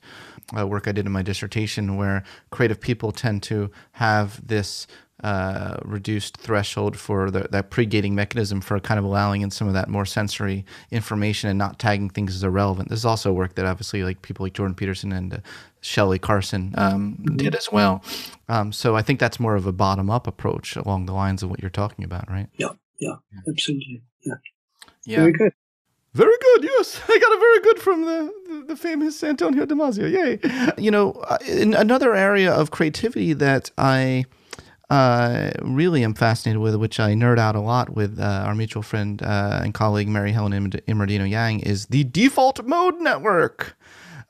[0.58, 4.86] Uh, work I did in my dissertation, where creative people tend to have this
[5.24, 9.74] uh, reduced threshold for the, that pre-gating mechanism for kind of allowing in some of
[9.74, 12.88] that more sensory information and not tagging things as irrelevant.
[12.88, 15.38] This is also work that obviously like people like Jordan Peterson and uh,
[15.80, 17.36] Shelley Carson um, mm-hmm.
[17.36, 18.02] did as well.
[18.48, 21.60] Um, so I think that's more of a bottom-up approach along the lines of what
[21.60, 22.48] you're talking about, right?
[22.56, 23.16] Yeah, yeah,
[23.48, 24.02] absolutely.
[24.22, 24.34] Yeah,
[25.04, 25.16] yeah.
[25.16, 25.52] very good.
[26.14, 26.64] Very good.
[26.64, 30.10] Yes, I got a very good from the, the, the famous Antonio Damasio.
[30.10, 30.74] Yay!
[30.82, 34.24] You know, uh, in another area of creativity that I
[34.90, 38.82] uh, really am fascinated with, which I nerd out a lot with uh, our mutual
[38.82, 43.76] friend uh, and colleague Mary Helen Immordino Yang, is the default mode network.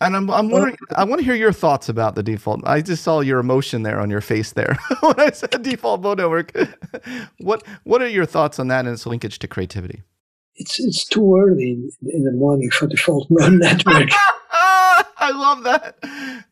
[0.01, 2.61] And I'm, I'm wondering, I want to hear your thoughts about the default.
[2.65, 6.19] I just saw your emotion there on your face there when I said default mode
[6.19, 6.57] network.
[7.39, 10.03] what What are your thoughts on that and its linkage to creativity?
[10.55, 14.11] It's it's too early in the morning for default mode network.
[15.21, 15.97] I love that.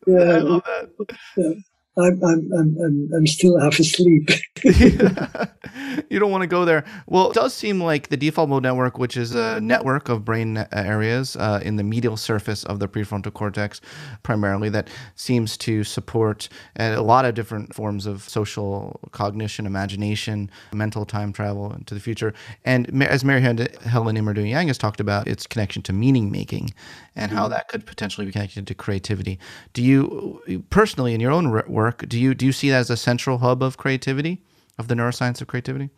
[0.05, 0.89] Yeah, I love that.
[1.37, 1.53] Yeah.
[1.97, 4.29] I'm, I'm, I'm, I'm still half asleep.
[6.09, 6.83] you don't want to go there.
[7.07, 10.65] Well, it does seem like the default mode network, which is a network of brain
[10.71, 13.81] areas uh, in the medial surface of the prefrontal cortex,
[14.23, 21.05] primarily, that seems to support a lot of different forms of social cognition, imagination, mental
[21.05, 22.33] time travel into the future.
[22.65, 26.73] And as Mary Helen Immordino Yang has talked about, its connection to meaning making
[27.15, 27.53] and how mm-hmm.
[27.53, 29.39] that could potentially be connected to creativity.
[29.73, 32.97] Do you personally, in your own work, do you do you see that as a
[32.97, 34.43] central hub of creativity,
[34.77, 35.89] of the neuroscience of creativity?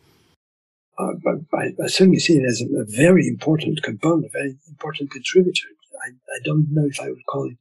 [0.97, 1.13] Uh,
[1.53, 5.67] I, I, certainly see it as a, a, very important component, a very important contributor.
[6.05, 7.57] I, I don't know if I would call it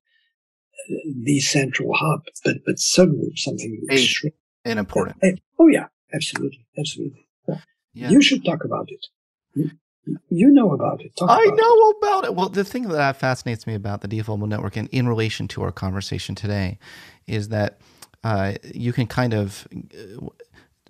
[0.91, 4.33] uh, the central hub, but but certainly something extreme
[4.64, 5.41] and important.
[5.59, 7.26] oh yeah, absolutely, absolutely.
[7.95, 8.11] Yeah.
[8.11, 9.07] You should talk about it.
[9.55, 9.70] You,
[10.31, 11.14] you know about it.
[11.16, 11.97] Talk I about know it.
[11.99, 12.35] about it.
[12.35, 15.72] Well, the thing that fascinates me about the default network and in relation to our
[15.72, 16.79] conversation today
[17.26, 17.81] is that
[18.25, 19.66] uh, you can kind of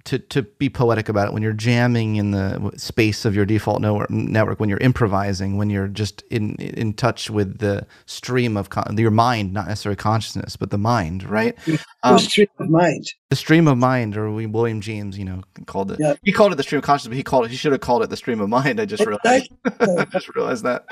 [0.05, 3.83] to to be poetic about it when you're jamming in the space of your default
[3.83, 8.97] network when you're improvising when you're just in in touch with the stream of con-
[8.97, 11.57] your mind not necessarily consciousness but the mind right?
[12.03, 15.43] Um, the stream of mind the stream of mind or we william james you know
[15.67, 16.15] called it yeah.
[16.23, 18.03] he called it the stream of consciousness but he called it he should have called
[18.03, 20.85] it the stream of mind i just realized i just realized that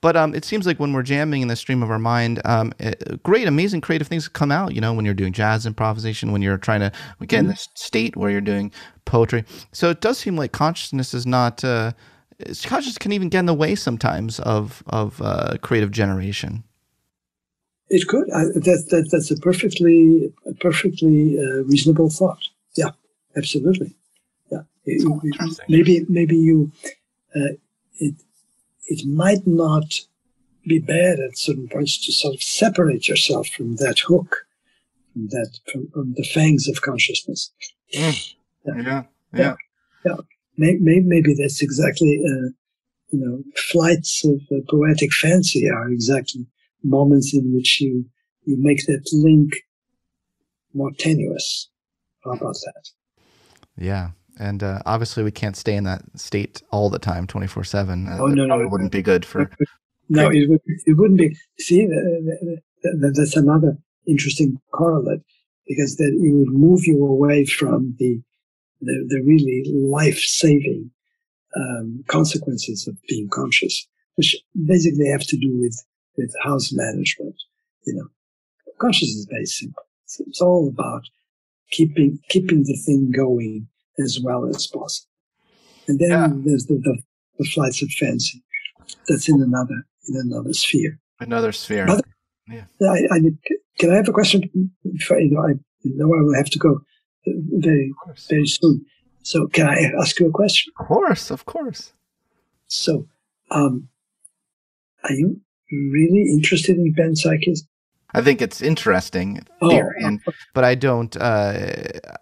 [0.00, 2.72] but um it seems like when we're jamming in the stream of our mind um
[2.78, 6.42] it, great amazing creative things come out you know when you're doing jazz improvisation when
[6.42, 6.92] you're trying to
[7.26, 7.50] get in mm-hmm.
[7.50, 8.70] this state where you're doing
[9.10, 9.44] poetry.
[9.72, 11.62] So it does seem like consciousness is not.
[11.62, 11.92] Uh,
[12.62, 16.64] consciousness can even get in the way sometimes of of uh, creative generation.
[17.90, 18.30] It could.
[18.30, 22.42] I, that, that that's a perfectly a perfectly uh, reasonable thought.
[22.76, 22.92] Yeah,
[23.36, 23.96] absolutely.
[24.50, 26.70] Yeah, it, maybe maybe you
[27.34, 27.54] uh,
[27.98, 28.14] it
[28.86, 30.00] it might not
[30.66, 34.46] be bad at certain points to sort of separate yourself from that hook,
[35.12, 37.50] from that from, from the fangs of consciousness.
[37.92, 38.34] Mm.
[38.66, 39.02] Yeah.
[39.34, 39.54] Yeah.
[40.04, 40.16] Yeah.
[40.56, 42.50] Maybe, maybe that's exactly, uh,
[43.10, 46.46] you know, flights of uh, poetic fancy are exactly
[46.82, 48.06] moments in which you,
[48.44, 49.54] you make that link
[50.74, 51.68] more tenuous.
[52.24, 52.88] How about that?
[53.76, 54.10] Yeah.
[54.38, 58.08] And uh, obviously, we can't stay in that state all the time, twenty four seven.
[58.08, 59.50] Oh no, no, it wouldn't be good for.
[60.12, 61.36] No, it, would, it wouldn't be.
[61.60, 61.86] See,
[62.82, 63.78] that's another
[64.08, 65.20] interesting correlate
[65.68, 68.20] because then it would move you away from the
[68.80, 70.90] the, the really life-saving
[71.54, 75.80] um, consequences of being conscious, which basically have to do with
[76.16, 77.36] with house management.
[77.86, 78.08] You know,
[78.78, 79.82] consciousness is very simple.
[80.04, 81.02] It's, it's all about
[81.70, 85.08] keeping keeping the thing going as well as possible.
[85.88, 86.28] And then yeah.
[86.44, 86.98] there's the, the,
[87.38, 88.42] the, flights of fancy.
[89.08, 90.98] That's in another in another sphere.
[91.18, 91.86] Another sphere.
[91.86, 92.04] But,
[92.48, 92.64] yeah.
[92.82, 93.20] I, I,
[93.78, 94.70] can I have a question?
[94.84, 95.54] Before, you know, I
[95.84, 96.80] know I will have to go
[97.26, 97.92] very,
[98.28, 98.84] very soon.
[99.22, 100.72] So, can I ask you a question?
[100.80, 101.92] Of course, of course.
[102.66, 103.06] So,
[103.50, 103.88] um,
[105.04, 105.40] are you
[105.72, 107.66] really interested in panpsychism?
[108.12, 110.20] I think it's interesting oh, and,
[110.52, 111.16] but I don't.
[111.16, 111.62] Uh,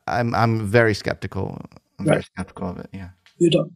[0.07, 1.59] I'm I'm very skeptical.
[1.99, 2.15] I'm right.
[2.15, 2.91] very skeptical of it.
[2.93, 3.11] Yeah.
[3.39, 3.73] You don't.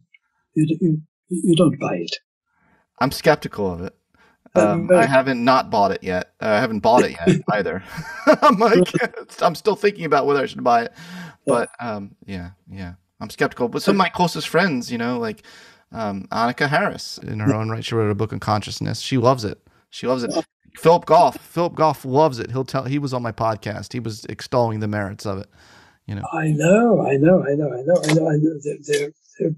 [0.53, 2.15] You, you you don't buy it.
[2.99, 3.95] I'm skeptical of it.
[4.55, 6.33] Um, I haven't not bought it yet.
[6.39, 7.83] Uh, I haven't bought it yet either.
[8.41, 8.87] I'm like,
[9.41, 10.93] I'm still thinking about whether I should buy it.
[11.47, 13.67] But um, yeah, yeah, I'm skeptical.
[13.67, 15.43] But some of my closest friends, you know, like
[15.93, 18.99] um, Annaka Harris, in her own right, she wrote a book on consciousness.
[18.99, 19.59] She loves it.
[19.89, 20.33] She loves it.
[20.75, 22.51] Philip Goff, Philip Goff loves it.
[22.51, 22.85] He'll tell.
[22.85, 23.93] He was on my podcast.
[23.93, 25.49] He was extolling the merits of it.
[26.07, 26.23] You know.
[26.33, 28.29] I know, I know, I know, I know, I know.
[28.29, 28.59] I know.
[28.63, 29.55] There, there, there,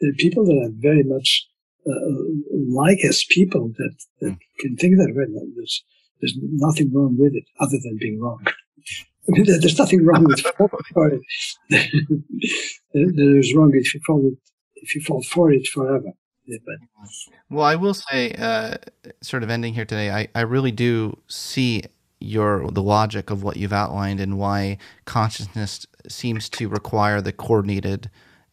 [0.00, 1.46] there are people that are very much
[1.86, 1.92] uh,
[2.68, 4.38] like as people that, that mm.
[4.58, 5.24] can think that way.
[5.56, 5.84] There's,
[6.20, 8.44] there's nothing wrong with it other than being wrong.
[8.46, 10.40] I mean, there's nothing wrong with
[11.70, 12.24] it.
[12.92, 14.38] there's wrong if you fall it,
[14.82, 16.12] if you fall for it forever.
[16.46, 16.78] But,
[17.48, 18.78] well, I will say, uh,
[19.22, 21.84] sort of ending here today, I, I really do see
[22.18, 24.76] your the logic of what you've outlined and why
[25.06, 28.10] consciousness seems to require the coordinated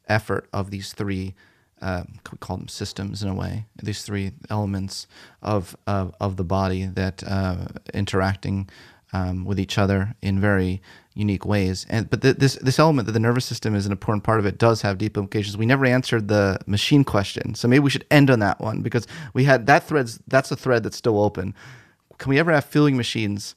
[0.08, 1.36] effort of these three
[1.82, 3.66] uh, we call them systems in a way.
[3.82, 5.08] These three elements
[5.42, 8.70] of of, of the body that uh, interacting
[9.14, 10.82] um, with each other in very
[11.18, 11.86] unique ways.
[11.90, 14.46] And but the, this this element that the nervous system is an important part of
[14.46, 15.58] it does have deep implications.
[15.58, 19.08] We never answered the machine question, so maybe we should end on that one because
[19.34, 20.20] we had that threads.
[20.28, 21.54] That's a thread that's still open.
[22.18, 23.56] Can we ever have feeling machines?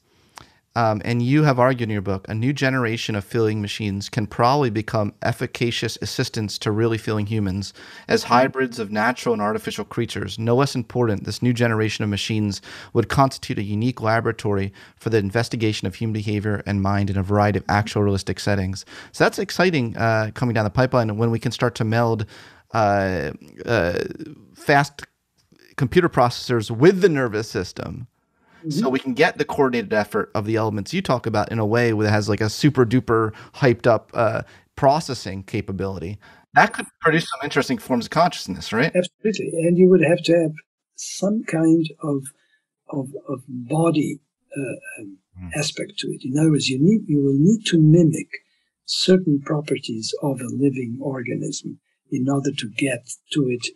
[0.73, 4.25] Um, and you have argued in your book a new generation of feeling machines can
[4.25, 7.73] probably become efficacious assistants to really feeling humans
[8.07, 8.33] as mm-hmm.
[8.33, 10.39] hybrids of natural and artificial creatures.
[10.39, 12.61] No less important, this new generation of machines
[12.93, 17.23] would constitute a unique laboratory for the investigation of human behavior and mind in a
[17.23, 18.85] variety of actual realistic settings.
[19.11, 22.25] So that's exciting uh, coming down the pipeline when we can start to meld
[22.73, 23.31] uh,
[23.65, 23.99] uh,
[24.55, 25.05] fast
[25.75, 28.07] computer processors with the nervous system
[28.61, 28.69] Mm-hmm.
[28.71, 31.65] So we can get the coordinated effort of the elements you talk about in a
[31.65, 34.43] way that has like a super duper hyped up uh,
[34.75, 36.19] processing capability.
[36.53, 38.91] That could produce some interesting forms of consciousness, right?
[38.93, 40.51] Absolutely, and you would have to have
[40.95, 42.23] some kind of
[42.89, 44.19] of, of body
[44.55, 45.49] uh, um, mm.
[45.55, 46.25] aspect to it.
[46.25, 48.27] In other words, you need you will need to mimic
[48.85, 51.79] certain properties of a living organism
[52.11, 53.67] in order to get to it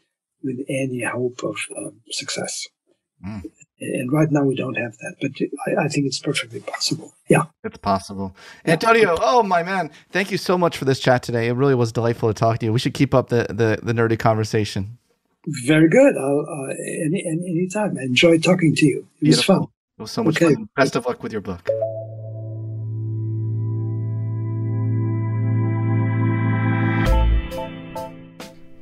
[0.44, 2.68] with any hope of um, success.
[3.26, 3.44] Mm.
[3.82, 5.32] And right now we don't have that, but
[5.68, 7.14] I, I, think it's perfectly possible.
[7.28, 7.44] Yeah.
[7.66, 8.34] It's possible.
[8.66, 11.48] Antonio, oh my man, thank you so much for this chat today.
[11.50, 12.74] It really was delightful to talk to you.
[12.74, 14.98] We should keep up the, the, the nerdy conversation.
[15.48, 16.16] Very good.
[16.16, 16.74] Uh,
[17.06, 17.98] any, any anytime.
[18.00, 19.08] I enjoyed talking to you.
[19.22, 19.56] It Beautiful.
[19.56, 19.68] was fun.
[19.98, 20.54] It was so much okay.
[20.56, 20.70] fun.
[20.76, 21.70] Best of luck with your book.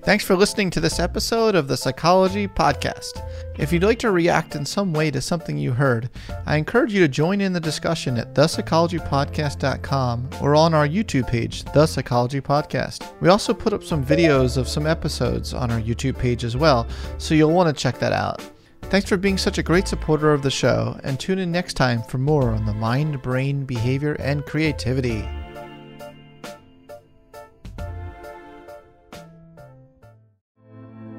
[0.04, 3.26] Thanks for listening to this episode of the Psychology Podcast.
[3.58, 6.10] If you'd like to react in some way to something you heard,
[6.46, 11.64] I encourage you to join in the discussion at thepsychologypodcast.com or on our YouTube page,
[11.64, 13.14] The Psychology Podcast.
[13.22, 16.86] We also put up some videos of some episodes on our YouTube page as well,
[17.18, 18.42] so you'll want to check that out.
[18.82, 22.04] Thanks for being such a great supporter of the show, and tune in next time
[22.04, 25.26] for more on the mind, brain, behavior, and creativity.